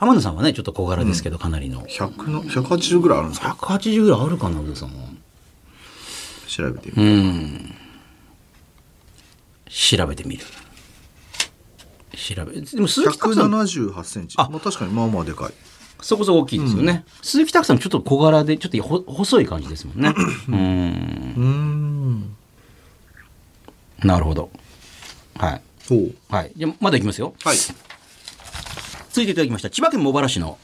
[0.00, 1.82] 天野さんはね、ちょっと小柄ですけど、かなりの。
[1.82, 5.08] 100の、180ぐらいあるんですか？180ぐらいあるかな、ウドさんも。
[6.46, 7.02] 調べてみる。
[7.02, 7.74] うん。
[9.68, 10.44] 調べてみる。
[12.16, 14.36] 調べ、でも鈴木拓さん、178センチ。
[14.38, 15.52] まあ確かにまあまあでかい。
[16.00, 17.04] そこそこ大きいですよね。
[17.22, 20.14] 鈴木拓さんちょっと小柄で、ちょっとほ細い感じですもんね。
[20.48, 20.54] うん。
[20.54, 22.36] うーん。
[24.04, 24.50] なるほど。
[25.36, 25.62] はい。
[26.28, 26.52] はい。
[26.56, 27.34] じゃあまだいきますよ。
[27.42, 27.56] はい。
[29.14, 29.70] 続いていただきました。
[29.70, 30.58] 千葉県茂原市の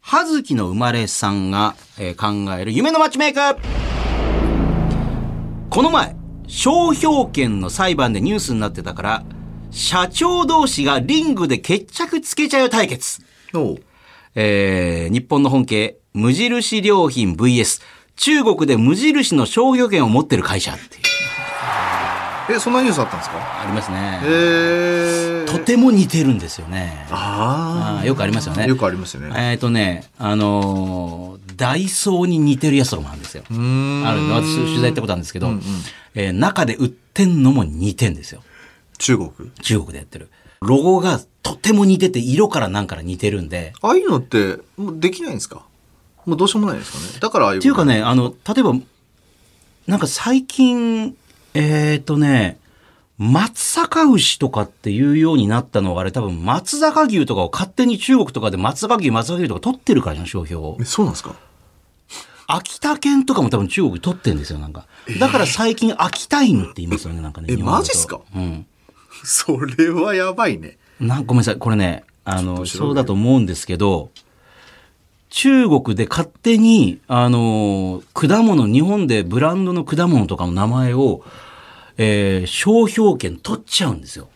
[0.00, 3.38] 葉月の生まれさんが、えー考える夢のマッチメイク
[5.70, 6.16] この前、
[6.48, 9.22] 商標権の裁判でニュースになってたから、
[9.70, 13.20] 社長同士がリングで決着つけちゃうよ対決。
[14.34, 17.82] えー日本の本家、無印良品 VS、
[18.16, 23.36] 中国で無印の商標権を持ってる会社っていう、え、そんなニュースあったんですか？
[23.62, 24.20] ありますね。
[24.24, 24.26] へ
[25.22, 25.25] え。
[25.46, 27.06] とても似てるんですよね。
[27.10, 28.66] ああーよくありますよね。
[28.66, 29.50] よくありますよね。
[29.52, 33.42] えっ、とね、あのーダイソーに似てるやつとかもあるんですよ。
[33.50, 35.48] うーんある私取材行ったことあるんですけど、
[36.14, 38.42] えー中で売ってんのも似てんですよ。
[38.98, 39.30] 中国？
[39.62, 40.28] 中国でやってる。
[40.60, 43.72] ロゴがとても似てて、色からなんから似てるんで。
[43.82, 45.62] ああいうのって、もうできないんですか？
[46.26, 47.20] もうどうしようもないんですかね？
[47.20, 47.58] だからああいう。
[47.58, 48.74] っていうかね、あの、例えば、
[49.86, 51.16] なんか最近、
[51.54, 52.58] えっ、とね、
[53.18, 60.84] 松阪牛とかっていうようになったのは、あれ多分松坂牛とかを勝手に中国とかで松坂牛、松坂牛とか取ってるからの商標をえ、。
[60.84, 61.34] そうなんですか？
[62.46, 64.86] 秋田県とかも多分中国取ってんですよ、なんか。
[65.18, 67.48] だから最近秋田犬って言いますよね、なんかね。
[67.50, 68.20] え日本だとマジっすか？
[68.34, 68.66] うん。
[69.24, 70.76] それはやばいね。
[71.00, 74.10] なんごめんなさい、これね、あの、ちょっと調べるそうだと思うんですけど、
[75.30, 81.24] 中国で勝手に、あの、果物、日本でブランドの果物とかの名前を、
[81.98, 84.28] えー商標権取っちゃうんですよ。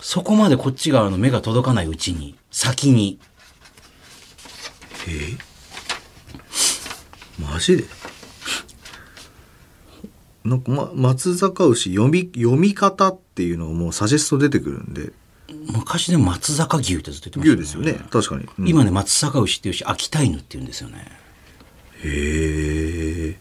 [0.00, 3.18] そこまでこっち側の目が届かないうちに、先に。
[5.08, 5.36] え？
[7.38, 7.84] マジで？
[10.44, 15.12] なんか、ま、松坂牛読み、読み方っていうのがもうサジェスト出てくるんで、
[15.66, 18.08] 昔で松坂牛ってずっと言ってま牛したですよね。
[18.10, 18.48] 確かに。
[18.58, 21.06] うん今ね、松阪牛っていうし、秋田犬って言うんですよね。
[22.02, 23.38] へえ。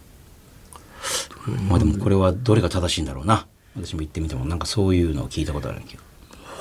[1.70, 3.47] まあでもこれはどれが正しいんだろうな。
[3.76, 6.04] 私も言ってみても、なんかそういうのを聞いたことあるけど。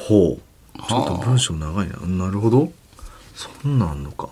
[0.07, 0.82] ほう。
[0.89, 1.97] ちょっと文章長いな。
[2.26, 2.72] なるほど。
[3.34, 4.28] そんなんあんのか。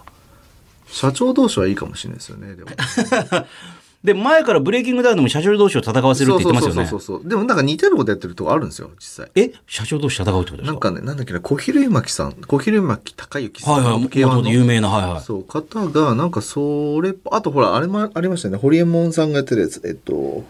[0.86, 2.54] 社長同士はいいかもしれないですよね。
[2.54, 2.70] でも。
[4.04, 6.86] で、前からブレイキングダウンでも社長同士を戦わせるって言ってますよね。
[6.86, 7.28] そうそうそうそう。
[7.28, 9.30] でもなんか似てることやってるとこあるんですよ、実際。
[9.34, 9.52] え？
[9.66, 10.72] 社長同士戦うってことですか？
[10.72, 13.74] なんかね、なんだっけな、小比類巻さん、小比類巻高之さん。
[13.74, 15.22] はいはい、もと K1 もとの有名な、はいはい。
[15.22, 18.58] そう、方が、なんかそれ、あとほら、あれもありましたね。
[18.58, 19.80] ホリエモンさんがやってるやつ。
[19.84, 20.44] えっと、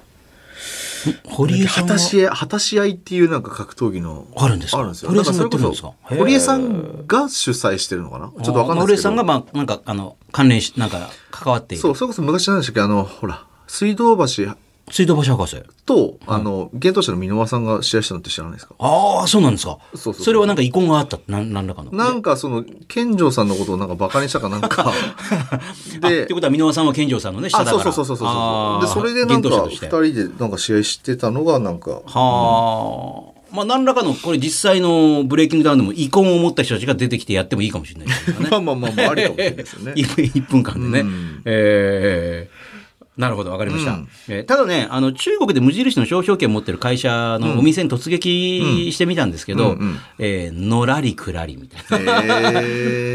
[1.24, 4.26] 堀江さんは果たし合い、果たし合いっていうなんか格闘技の。
[4.36, 4.78] あるんですか？
[4.78, 5.10] あるんですよ。
[5.10, 5.92] 堀江さんがなんかそれこそやってるんですか？
[6.16, 8.32] 堀江さんが主催してるのかな？
[8.42, 9.02] ちょっとわかんないですけど。
[9.02, 11.82] 堀江さんが、まあ、なんか、あの、関連し、なんか、関わっている。
[11.82, 12.80] そう、それこそ昔なんでしたっけ？
[12.80, 14.24] あの、ほら、水道橋
[14.90, 15.62] 水道橋博士。
[15.84, 18.74] と、あの、幻冬者の箕輪さんが試合したのって知らないですか？
[18.78, 19.78] ああ、そうなんですか。
[19.94, 21.18] そうそうそれはなんか遺恨があった。
[21.26, 21.90] なん、なんらかの。
[21.92, 24.92] なんかその、健丈さんのことをなんかバカにしたかなんか。
[26.02, 27.82] で、ってことは、箕輪さんは健丈さんのね、下あ、だから。
[27.84, 28.80] そうそうそうそう。
[28.82, 33.36] で、それでなんか、二人でなんか試合してたのが、なんか、はあ。
[33.54, 38.48] まあ、何らかの、これ実際のブレイキングダウンでも遺恨を持った人たちが出てきてやってもいいかもしれないですよね。
[38.50, 39.92] まあまあまあまあ、ありかもしれないですよね。
[39.96, 41.00] 1分間でね。
[41.00, 42.55] うんえー
[43.16, 43.92] なるほど、わかりました。
[43.92, 52.20] うんえーただね、あの、中国で無印の商標権を持ってる会社のお店に突撃してみたんですけど、うんうんえーのらりくらりみたいな。
[52.20, 52.24] へ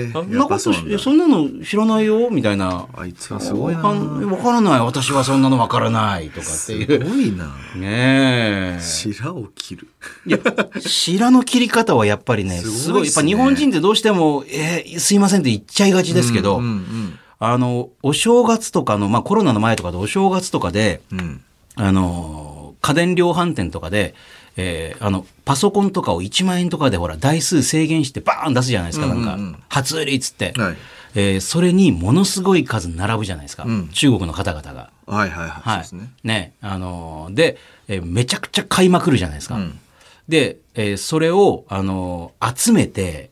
[0.07, 0.11] え。
[0.15, 2.85] あんやっなことしぱそんだそんなの知らないよみたいな。
[2.97, 3.81] あいつはすごいな。
[3.83, 4.79] わからない。
[4.79, 6.29] 私はそんなのわからない。
[6.29, 6.99] とかってすいう。
[7.03, 7.45] ごいな。
[7.75, 8.79] ねえ。
[8.81, 9.87] 白を切る。
[10.25, 10.39] いや、
[10.79, 13.07] 白の切り方はやっぱりね、すごいね。
[13.07, 21.19] やっぱ日本人ってどうしても、えーすいませんって言っちゃいがちですけど、うんうんあの、お正月とかの、まあコロナの前とかでお正月とかで、うん。
[21.19, 21.41] うん。
[21.75, 24.13] あの、家電量販店とかで、
[24.57, 30.53] えーあの、パソコンとかを1万円とかでほら、台数制限してバーン出すじゃないですか、なんか、うんうんうん初売りっつって。
[30.55, 30.77] はい。
[31.15, 34.91] えーそれにものすごい数並ぶじゃないですか、うん中国の方々が。
[35.07, 35.49] はいはいはい。
[35.49, 35.79] そうはい。
[35.79, 36.11] ですね。
[36.23, 36.53] ね。
[36.61, 39.55] あのーで、えーめちゃくちゃ買いまくるじゃないですか。
[39.55, 39.79] うん
[40.27, 43.31] で、えーそれを、あのー集めて、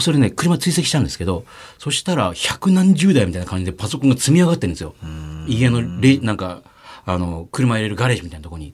[0.00, 1.44] それね、車追跡したんですけど、
[1.84, 4.94] そしたら百何十台みたいな感じでパソコンが積み上がってるんですよ。
[5.46, 6.62] 家のレ、なんか、
[7.04, 8.72] あの、車入れるガレージみたいなとこに。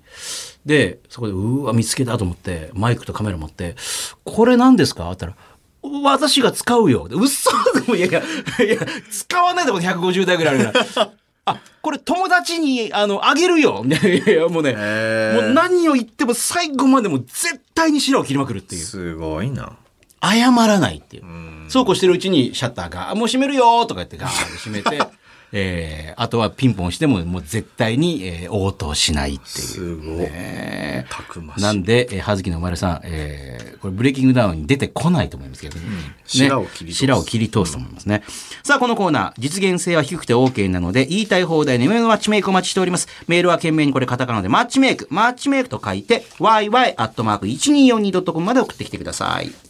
[0.65, 3.75] で、そこで、うーわ、見つけたと思って、マイクとカメラ持って、
[4.23, 5.11] これ何ですか？
[5.11, 7.09] って言ったら、私が使うよ。
[7.09, 8.77] で嘘でも、いやいや、いや、
[9.11, 11.13] 使わないでも150台ぐらいあるから。
[11.47, 13.83] あ、これ友達に、あの、あげるよ。
[13.85, 18.85] いやいや、もうね、もう何を言っても最後までもう絶対に白を切りまくるっていう。
[18.85, 19.77] すごいな。
[20.23, 21.25] 謝らないっていう。
[21.69, 25.03] そうこうしてるうちにシャッターが、あもう閉めるよとか言ってガーッと閉めて、
[25.53, 29.67] えー、あとはピンポンしてももう絶対に、えー応答しないっていう。
[29.67, 30.27] すごい。
[30.31, 31.63] えーたくましい。
[31.63, 35.87] なんで、えー、葉月の生まれさん、えー、これブレイキングダウンに出てこないと思いますけどね。
[35.87, 35.93] ね
[36.27, 38.23] 白を切り通す白を切り通すと思いますね。
[38.63, 43.09] さあ、このコーナー、実現性は低くて OK なので、言いたい放題の夢のマッチメイクをお待ちしております。
[43.27, 49.70] メールは懸命にこれカタカナでマッチメイク、マッチメイクと書いて、yy.1242.com まで送ってきてください。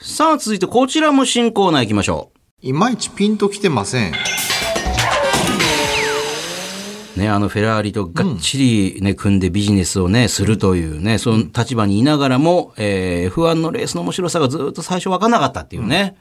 [0.00, 2.30] さあ、続いてこちらも新コーナー行きましょ
[2.62, 2.66] う。
[2.68, 4.12] いまいちピンときてません。
[7.16, 8.58] ね、あのフェラーリとがっち
[8.94, 16.14] りね、組んでビジネスをね、するというね、その立場にいながらも、えー F1 のレースの面白さがずっと最初分かんなかったっていうね。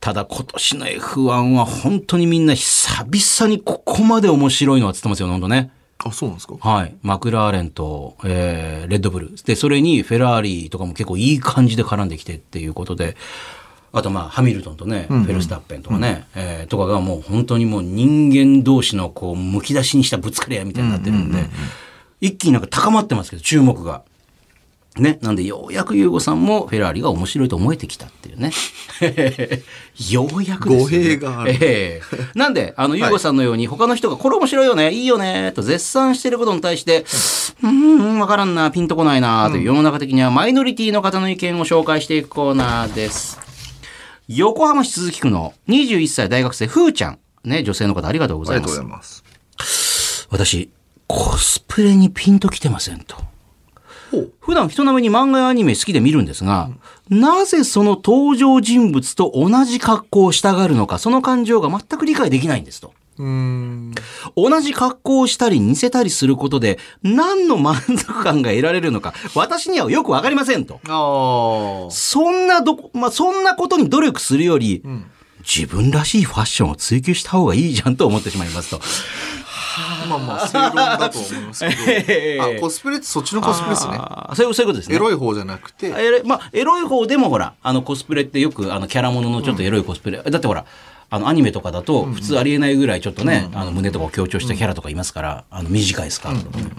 [0.00, 5.70] ただ今年の F1 は本当にみんな久々にここまで面白いのはつってますよ、本当ね。
[5.98, 6.56] あ、そうなんですか？
[6.58, 6.94] はい。
[7.02, 9.34] マクラーレンと、えーレッドブル。
[9.44, 13.16] で、それにフェラーリとかも結構いい感じで絡んできてっていうことで、
[13.92, 21.48] あとまあ、ハミルトンとね、フェルスタッペンとかね、えーとかがもう本当にもう人間同士のこう、むき出しにしたぶつかり合いみたいになってるんで、
[22.20, 24.02] 一気になんか高まってますけど、注目が。
[24.96, 25.18] ね。
[25.22, 28.52] なんで、ようやくユーゴさんもフェラーリが面白いと思えてきたっていうね。
[30.10, 37.04] ようやくですよね語弊があるええなんで、あの、ユーゴさんのように、他の人が、これ面白いよね、いいよね、と絶賛してることに対して、
[37.62, 43.38] うーん、わからんな、ピンとこないな、という世の中的にはマイノリティの方の意見を紹介していくコーナーです。
[44.28, 47.18] 横浜市鈴木区の21歳大学生、ふーちゃん。
[47.44, 49.64] ね、女性の方ありがとうごありがざいまとうごすざい。
[49.66, 50.28] ます。
[50.30, 50.70] 私、
[51.06, 53.16] コスプレにピンときてませんと。
[54.40, 56.70] 普段人並みに漫画やアニメ好きで見るんですが、
[57.08, 62.92] なぜその登場人物と同じ格好をしたがるのか、その感情が全く理解できないんですと。
[63.18, 63.94] うーん。
[64.36, 70.80] 同じ格好をしたり似せたりすることで何の満足感が得られるのか、私にはよくわかりませんと。
[71.90, 75.06] そんなどこ、まあ、そんなことに努力するより、ん
[75.44, 78.80] 自分らしいファッションを追求した方がいいじゃんと思ってしまいますと。
[80.08, 82.42] まあまあ、正論だと思いますけど。
[82.58, 83.98] あ、コスプレってそっちのコスプレですね。
[84.34, 84.96] そういうそういうことですね。
[84.96, 85.88] エロい方じゃなくて。
[85.88, 90.22] エロいまあ、エロい方でもほら、あのコスプレってよくあのキャラもののちょっとエロいコスプレ。
[90.22, 90.64] だってほら、
[91.10, 96.70] あのアニメとかだと普通ありえないぐらいちょっとね、あの胸とかを強調したキャラとかいますから、あの短いスカートとかね。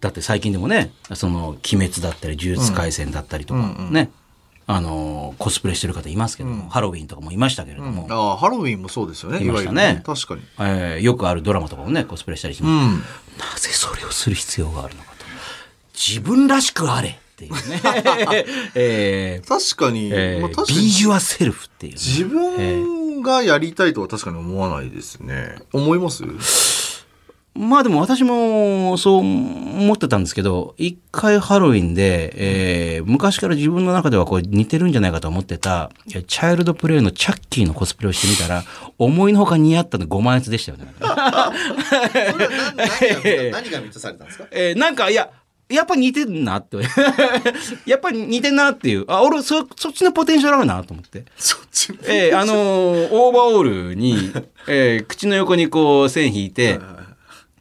[0.00, 4.10] だって最近でもね、その鬼滅だったり呪術廻戦だったりとかね、
[4.68, 9.40] あのコスプレしてる方いますけども、ハロウィンとかもいましたけれども、ああ、ハロウィンもそうですよね。
[9.40, 10.42] いましたね確かに。
[10.58, 12.96] えーよくあるドラマとかもね、コスプレしたりしうます。
[12.96, 12.98] ん。
[12.98, 13.04] な
[13.58, 15.24] ぜそれをする必要があるのかと。
[15.94, 17.80] 自分らしくあれっていうね。
[18.74, 25.56] えー確かに、えーまあ確かに yourself っていうね、自分がやりたいとは確かに思わないですね。
[25.72, 26.24] 思います？
[27.58, 38.64] まあでも私もそう思ってたんですけど、一回ハロウィンで、えー昔から自分の中ではこう似てるんじゃないかと思ってた、チャイルドプレイのチャッキーのコスプレをしてみたら、
[38.98, 40.86] 思いのほか似合ったの5万円でしたよね。
[43.52, 44.46] 何が満たされたんですか？
[44.52, 45.30] えーなんか、いや、
[45.68, 46.76] やっぱ似てんなって。
[47.86, 49.04] やっぱり似てんなっていう。
[49.08, 51.24] あ、俺、そ、そっちのポテンシャルあるなと思って。
[51.36, 54.32] そっちもえーあのーオーバーオールに、
[54.68, 56.78] えー口の横にこう線引いて、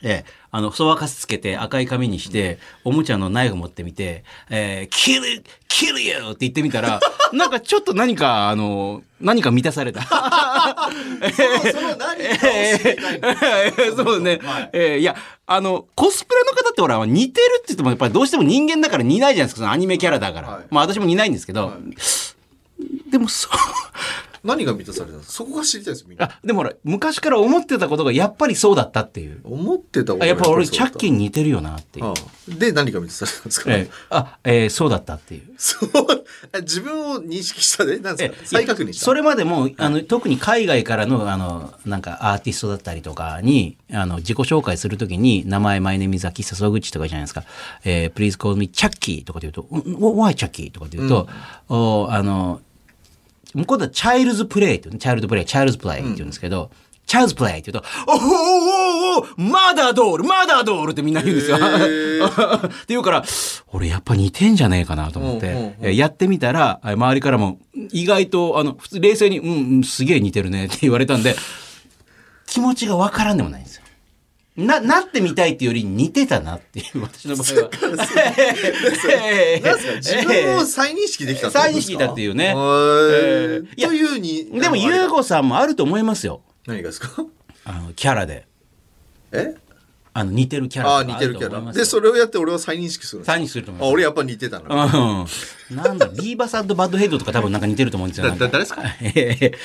[0.04, 6.14] えーあの、そばかすつけて赤い紙にして、おもちゃのナイフ持ってみて、えー、キル、キル you!
[6.14, 7.02] って言ってみたら、
[7.34, 10.02] なんかちょっと何か、あの、何か満たされた。
[10.08, 14.39] その何かを知りたいんです そうね。
[14.41, 20.48] はいえーいや、あの、コスプレの方ってほら、似てるって言っても、やっぱりどうしても人間だから似ないじゃないですか、そのアニメキャラだから。
[20.48, 21.74] はいまあ私も似ないんですけど、
[23.12, 23.52] でもそう、
[24.46, 25.34] 何が満たされたんですか？
[25.34, 26.26] そこが知りたいですみんな。
[26.26, 29.41] あ、でもほら、昔から思ってたことがやっぱりそうだったっていう。
[29.43, 32.14] 思ってたことがあやっぱ俺、チャッキーンに似てるよなっていう。
[32.60, 35.43] で何が満たされたんですか、えーあ、えーそうだったっていう。
[35.58, 35.89] そう。
[36.52, 38.41] あ自分を認識したで何ですか？
[38.43, 39.06] え再確認した。
[39.06, 47.43] それまでも、あの、特に海外からの、あの、なんかアーティストだったりとかに、あの、自己紹介するときに、名前、マイネミザキサソグチとかじゃないですか。
[47.84, 51.28] えー、please call me チャッキーとかで言うと、うん why チャッキーとかで言うと、
[51.70, 52.62] おあの、
[53.56, 56.70] 向こうではチャイルズプレイってね、チャイルドプレイ、チャイルズプレイって言うんですけど、
[57.08, 61.58] チャイルズプレイって言うと、おおおおおマダードールマダードールってみんな言うんですよ。
[61.58, 63.24] って言うから、
[63.72, 67.60] 俺やっぱ似てんじゃねえかなと思って、やってみたら、えー周りからも、
[67.91, 71.36] 意外と、あの、普通冷静に、うん、うん、すげえ似てるねって言われたんで、
[72.47, 73.85] 気持ちがわからんでもないんですよ。
[74.58, 77.70] な、なってみたいっていうより似てたなっていう、 私の場合は。
[78.08, 79.95] すか？
[79.97, 81.91] 自分を再認識できたってこと再認ですか？
[81.93, 82.45] 識だっていうね。
[82.47, 83.68] へー。
[83.76, 86.41] いやというにでも、ゆうごごさんもあると思いますよ。
[86.68, 87.26] 何がですか？
[87.66, 88.47] あの、キャラで。
[89.32, 89.56] え？
[90.18, 91.74] あの、似てるキャラああ似てるキャラ。
[91.74, 93.89] でそれをやって俺は再認識する再認識すると思います。
[93.89, 94.86] あ俺やっぱ似てたな。
[94.86, 95.76] うん。
[95.76, 98.34] なんだ、ビーバスバッドヘッドとか多分なんか似てると思うんですよ。
[98.39, 98.82] 誰ですか？
[99.01, 99.55] えー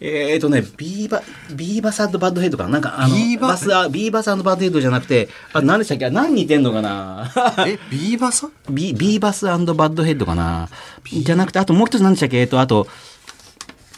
[0.00, 1.22] えーとね、ビーバ、
[1.54, 2.70] ビーバスバッドヘッドかな？
[2.70, 6.06] なんかあの、ビーババス、あビーバスバッドヘッドじゃなくて、あ、何でしたっけ？
[6.06, 7.30] あ何似てんのかな？
[7.66, 10.70] えビーバサビビーバスバッドヘッドかな？
[11.12, 12.38] じゃなくて、あともう一つ何でしたっけ？
[12.38, 12.90] えっと、あと、え、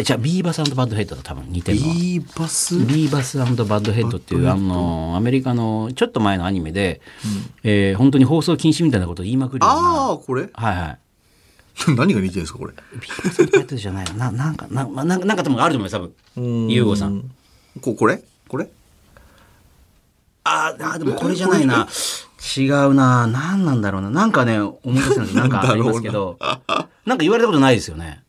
[0.05, 1.94] じゃあビーバスバッドヘッドと多分似てるのは。
[1.94, 2.78] ビーバス？
[2.86, 7.00] ビーバスバッドヘッドっていうあのアメリカのちょっと前のアニメで、
[7.62, 10.48] えー本当に放送禁止みたいなことを言いまくるようなああこれ？
[10.53, 10.98] はいはい
[11.96, 12.72] 何が似てるんですかこれ？
[13.00, 14.30] ビーガーセンターじゃないな。
[14.30, 16.00] ななんか、なななんか多分あると思います、多
[16.36, 16.68] 分。
[16.68, 17.30] ゆうごさん。
[17.80, 18.22] ここれ？
[18.48, 18.68] これ？
[20.44, 21.86] あーあー、でもこれじゃないな。
[22.57, 23.26] 違うな。
[23.26, 24.11] なんなんだろうな。
[24.11, 26.36] なんかね、思い出せないなんかありますけど。
[27.07, 28.22] なんか言われたことないですよね。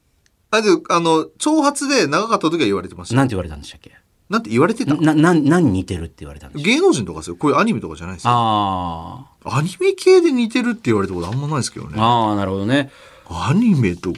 [0.56, 3.92] あであの長髪で長かった時は言われてましたなんて言われたんでしたっけ？
[4.30, 6.76] なんて言われてたな、な、何似てるって言われたんでしたっけ？
[6.76, 11.90] 芸能人とかですよこういうアニメとかじゃないですよあアニメ系で似てるって言われたことあんまないですけどあ。
[11.90, 12.92] ねああ、なるほどね。
[13.30, 14.14] アニメとい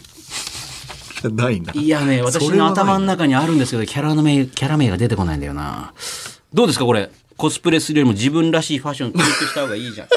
[1.24, 5.94] やないないやね、私の頭の中にあるんですけど、キャラの名、キャラ名が出てこないんだよな。
[6.54, 7.10] どうですか、これ？
[7.38, 10.08] コスプレするよりも自分らしいファッション追求した方がいいじゃん。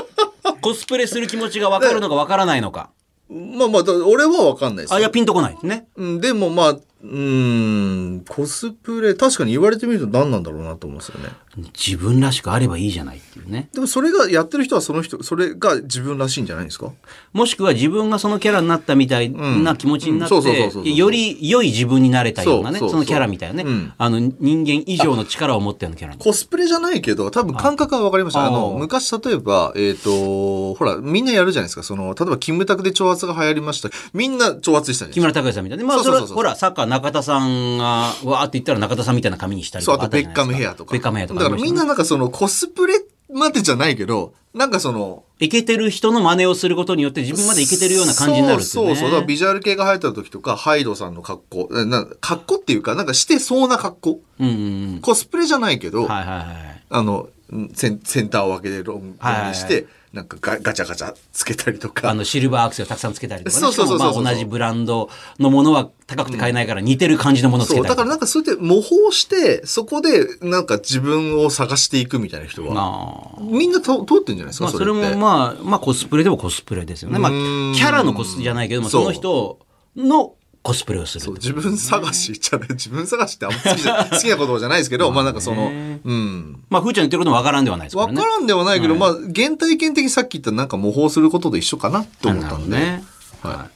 [0.61, 2.91] コスプレする気持ちが分かるのか分からないのか。
[3.31, 5.87] まあまあだ俺は分かんないですあ、よいや、ピンとこないですね。
[5.97, 11.29] うんでもまあうーんコスプレ確かに言われてみると何なんだろうなと思うんですよね。
[11.77, 13.69] 自分らしくあればいいじゃないっていうね。
[13.73, 16.93] でもそれがやってる人はその人それが自分らしいんじゃないですか？
[17.33, 23.69] もしくは自分がそのキャラになったみたいな気持ちになって、より良い自分になれたようなね、そのキャラみたいなね。
[23.69, 23.93] うん。
[23.97, 26.17] あの、人間以上の力を持ったようなキャラ。
[26.17, 28.47] コスプレじゃないけど多分感覚は分かりました。
[28.47, 31.83] あのあ昔例えばえっ、とほらみんなやるじゃないですか。
[31.83, 33.91] その例えばキムタクで長髪が流行りました。
[34.13, 35.85] みんな長髪でしたね木村拓哉さんみたいな。
[35.85, 37.85] まあ、それは、ほら、サッカー中田さんが、
[38.25, 40.93] わーって言ったら中田さんみたいな髪にしたりそう、とかあとベッカムヘアとか。
[40.93, 41.41] ベッカムヘアとか。
[41.41, 42.95] だからみんな、なんかそのコスプレ
[43.33, 48.65] までじゃないけど、なんかその、イケてる人の真似をすることによって自分までイケてるような感じになるね。
[48.65, 49.11] そうそうそう。
[49.11, 54.21] だからビジュアル系が流行った時とか、ハイドさんの格好、なな格好っていうか、なんかしてそうな格好？
[54.41, 55.01] うんうんうん。
[55.01, 56.83] コスプレじゃないけど、はいはいはい。
[56.89, 57.29] あの、
[57.75, 59.15] センセンターを分けてロングに
[59.55, 62.09] して、はいなんかガガチャガチャつけたりとか。
[62.11, 63.61] あの、シルバーアクセルをたくさんつけたりとかね。
[63.61, 67.95] そうそうそうそう同じブランドのものは高くて買えないから似てる感じのものをつけたりとか。
[67.95, 77.19] だからなんかそうやって模倣して、そこでなんか自分を探していくみたいな人は、みんなと通ってんじゃないですか、まあ、それもまあ、まあコスプレでもコスプレですよね。
[77.19, 79.59] まあ、キャラのコスじゃないけども、その人
[79.95, 81.33] のコスプレをする。
[81.35, 86.63] 自分探しじゃない自分探しってあんま好きじゃ 好きな言葉じゃないですけど、まあなんかその、うん。
[86.69, 88.19] まあ、ふーちゃん言ってることもわからんではないですからね。
[88.19, 92.77] わからんではないけど、はいまあ原体験的にさっき言ったなんか模倣することと一緒かなと思ったんで。
[92.77, 93.05] ね。
[93.43, 93.69] は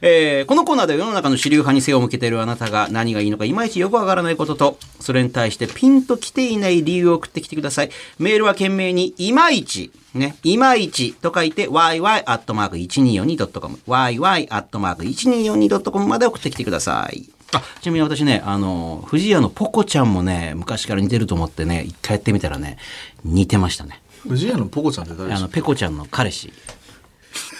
[0.00, 7.90] えーこのコーナーでは世の中の主流派に背を向けているあなたが何がいいのかいまいちよくわからないことと、それに対してピンと来ていない理由を送ってきてください。
[8.18, 17.30] メールは懸命にいまいち、ね、いまいちと書いて yy.1242.com、yy.1242.com まで送ってきてください。
[17.54, 22.78] あ、ちなみに私ね、あの、藤屋のポコちゃんもね、昔から似てると思ってね、一回やってみたらね、
[23.24, 24.00] 似てましたね。
[24.26, 24.28] い。
[24.28, 26.52] 藤谷のポコちゃんって誰であの、すかペコちゃんの彼氏。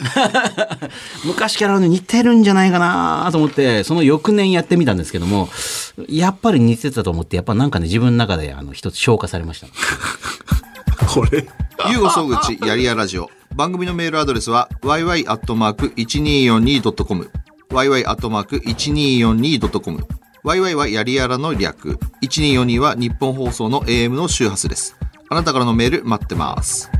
[1.25, 5.49] 昔から似てるんじゃないかなと思って、その翌年やってみたんですけども、
[6.09, 9.69] やっぱり似てたと思って、やっぱなんかね、自分の中であの一つ消化されました。
[11.07, 11.47] これ。
[11.91, 13.31] ゆうご総口やりやラジオ。
[13.55, 17.31] 番組のメールアドレスは yy.1242.com。
[17.71, 20.07] yy.1242.com。
[20.45, 21.99] yy はやりやらの略。
[22.23, 24.97] 1242は日本放送の AM の周波数です。
[25.29, 26.91] あなたからのメール待ってます。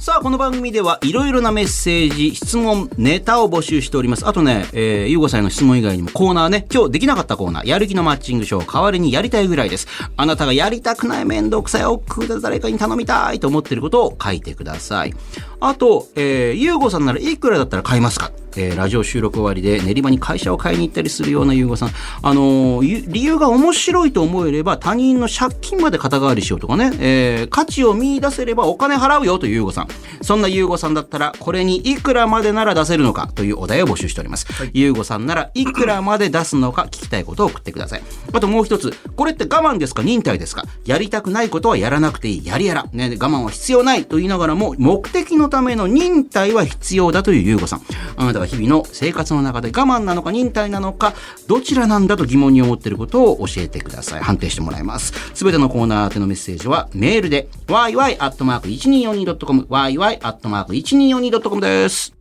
[0.00, 4.26] さあ、この番組ではいろいろなメッセージ、質問、ネタを募集しております。
[4.26, 9.86] あとね、えー、ゆうごさんの質問以外にもコーナーね、今日できなかったコーナー、やる気のマッチングショー、代わりにやりたいぐらいです。
[10.16, 15.12] あなたがやりたくない面倒くさい億劫で誰かに頼みたいと思ってることを書いてください。
[15.60, 18.32] あと、えー、ゆうごさんならいくらだったら買いますか？
[18.56, 21.90] えー、ラジオ収録終わりで練馬に会社を買いに行ったりするようなゆうごさん。
[22.22, 29.89] あのー理由が面白いと思えれば他人の借金まで肩代わりしようとかね、えー価値を見出せればお金払うよというゆうごさん。
[30.22, 34.46] そんなゆうごさんだったら、これにいくらまでなら出せるのかというお題を募集しております。
[34.72, 38.02] ゆうごさんならいくらまで出すのか聞きたいことを送ってください。
[38.32, 40.02] あともう一つ、これって我慢ですか？
[40.02, 42.46] 忍耐ですかやりたくないことはやらなくていい。
[42.46, 42.86] やりやら。
[42.92, 47.82] ね、我慢は必要ないと言いながらも、目的のための忍耐は必要だというゆうごさん。
[48.16, 51.14] あなたが日々の生活の中で我慢なのか忍耐なのか、
[51.46, 54.22] どちらなんだと疑問に思っていることを教えてください。
[54.22, 55.12] 判定してもらいます。
[55.34, 62.14] すべてのコーナー宛てのメッセージはメールで yy.1242.com yy.1242.com です。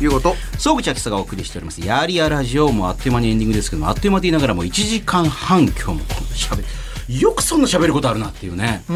[0.00, 1.80] いうこと総口秋さがお送りしております。
[1.80, 6.00] やりやラジオもあっという間にエンディングですけども、あっという間と言いながらも1時間半今日も
[6.34, 6.64] 喋る。
[7.20, 8.82] よくそんな喋ることあるなっていうね。
[8.88, 8.92] う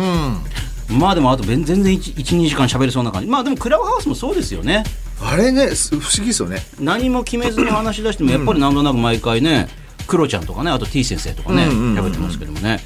[0.94, 0.98] ん。
[0.98, 3.28] まあでもあと全然1、2時間喋れそうな感じ。
[3.28, 4.84] まあでもクラブハウスもそうですよね。
[5.20, 6.62] あれね、す不思議ですよね。
[6.78, 9.68] 何も決めずに話し出してもやっぱりなんとなく毎回ね、
[10.06, 12.80] クロちゃんとかねあと T 先生とかねうんうんうんうん喋ってますけどもね、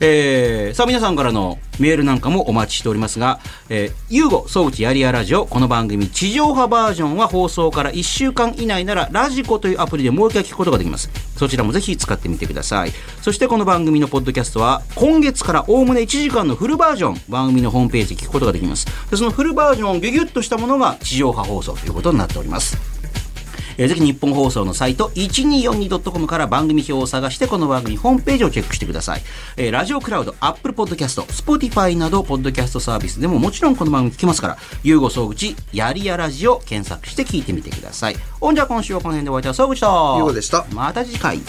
[0.00, 11.10] えー、さあ皆さんからのメールなんかもお待ちしておりますが、えー、ゆうご総口やりやラジオ、この番組地上波バージョンは放送から1週間以内ならラジコというアプリでもう一回聞くことができます。
[11.36, 12.92] そちらもぜひ使ってみてください。
[13.22, 18.86] そしてこの番組のポッドキャストは今月からおおむね1時間のフルバージョン、番組のホームページで聞くことができます。
[19.10, 22.97] でそのフルバージョンをギュギュッとしたものが地上波放送ということになっております。
[23.78, 29.22] えーぜひ日本放送のサイト 1242.com から番組表を探してこの番組ホームページをチェックしてください。
[29.56, 38.16] えーラジオクラウド、アップルポッドキャスト、スポティファイなどポッドキャストサービスでももちろんこの番組聞けますから、ゆうご総口、やりやラジオ検索して聞いてみてください。
[38.40, 41.40] ほんじゃ今週はこの辺でお会いいたい総口と、ゆうごでしたまた次回。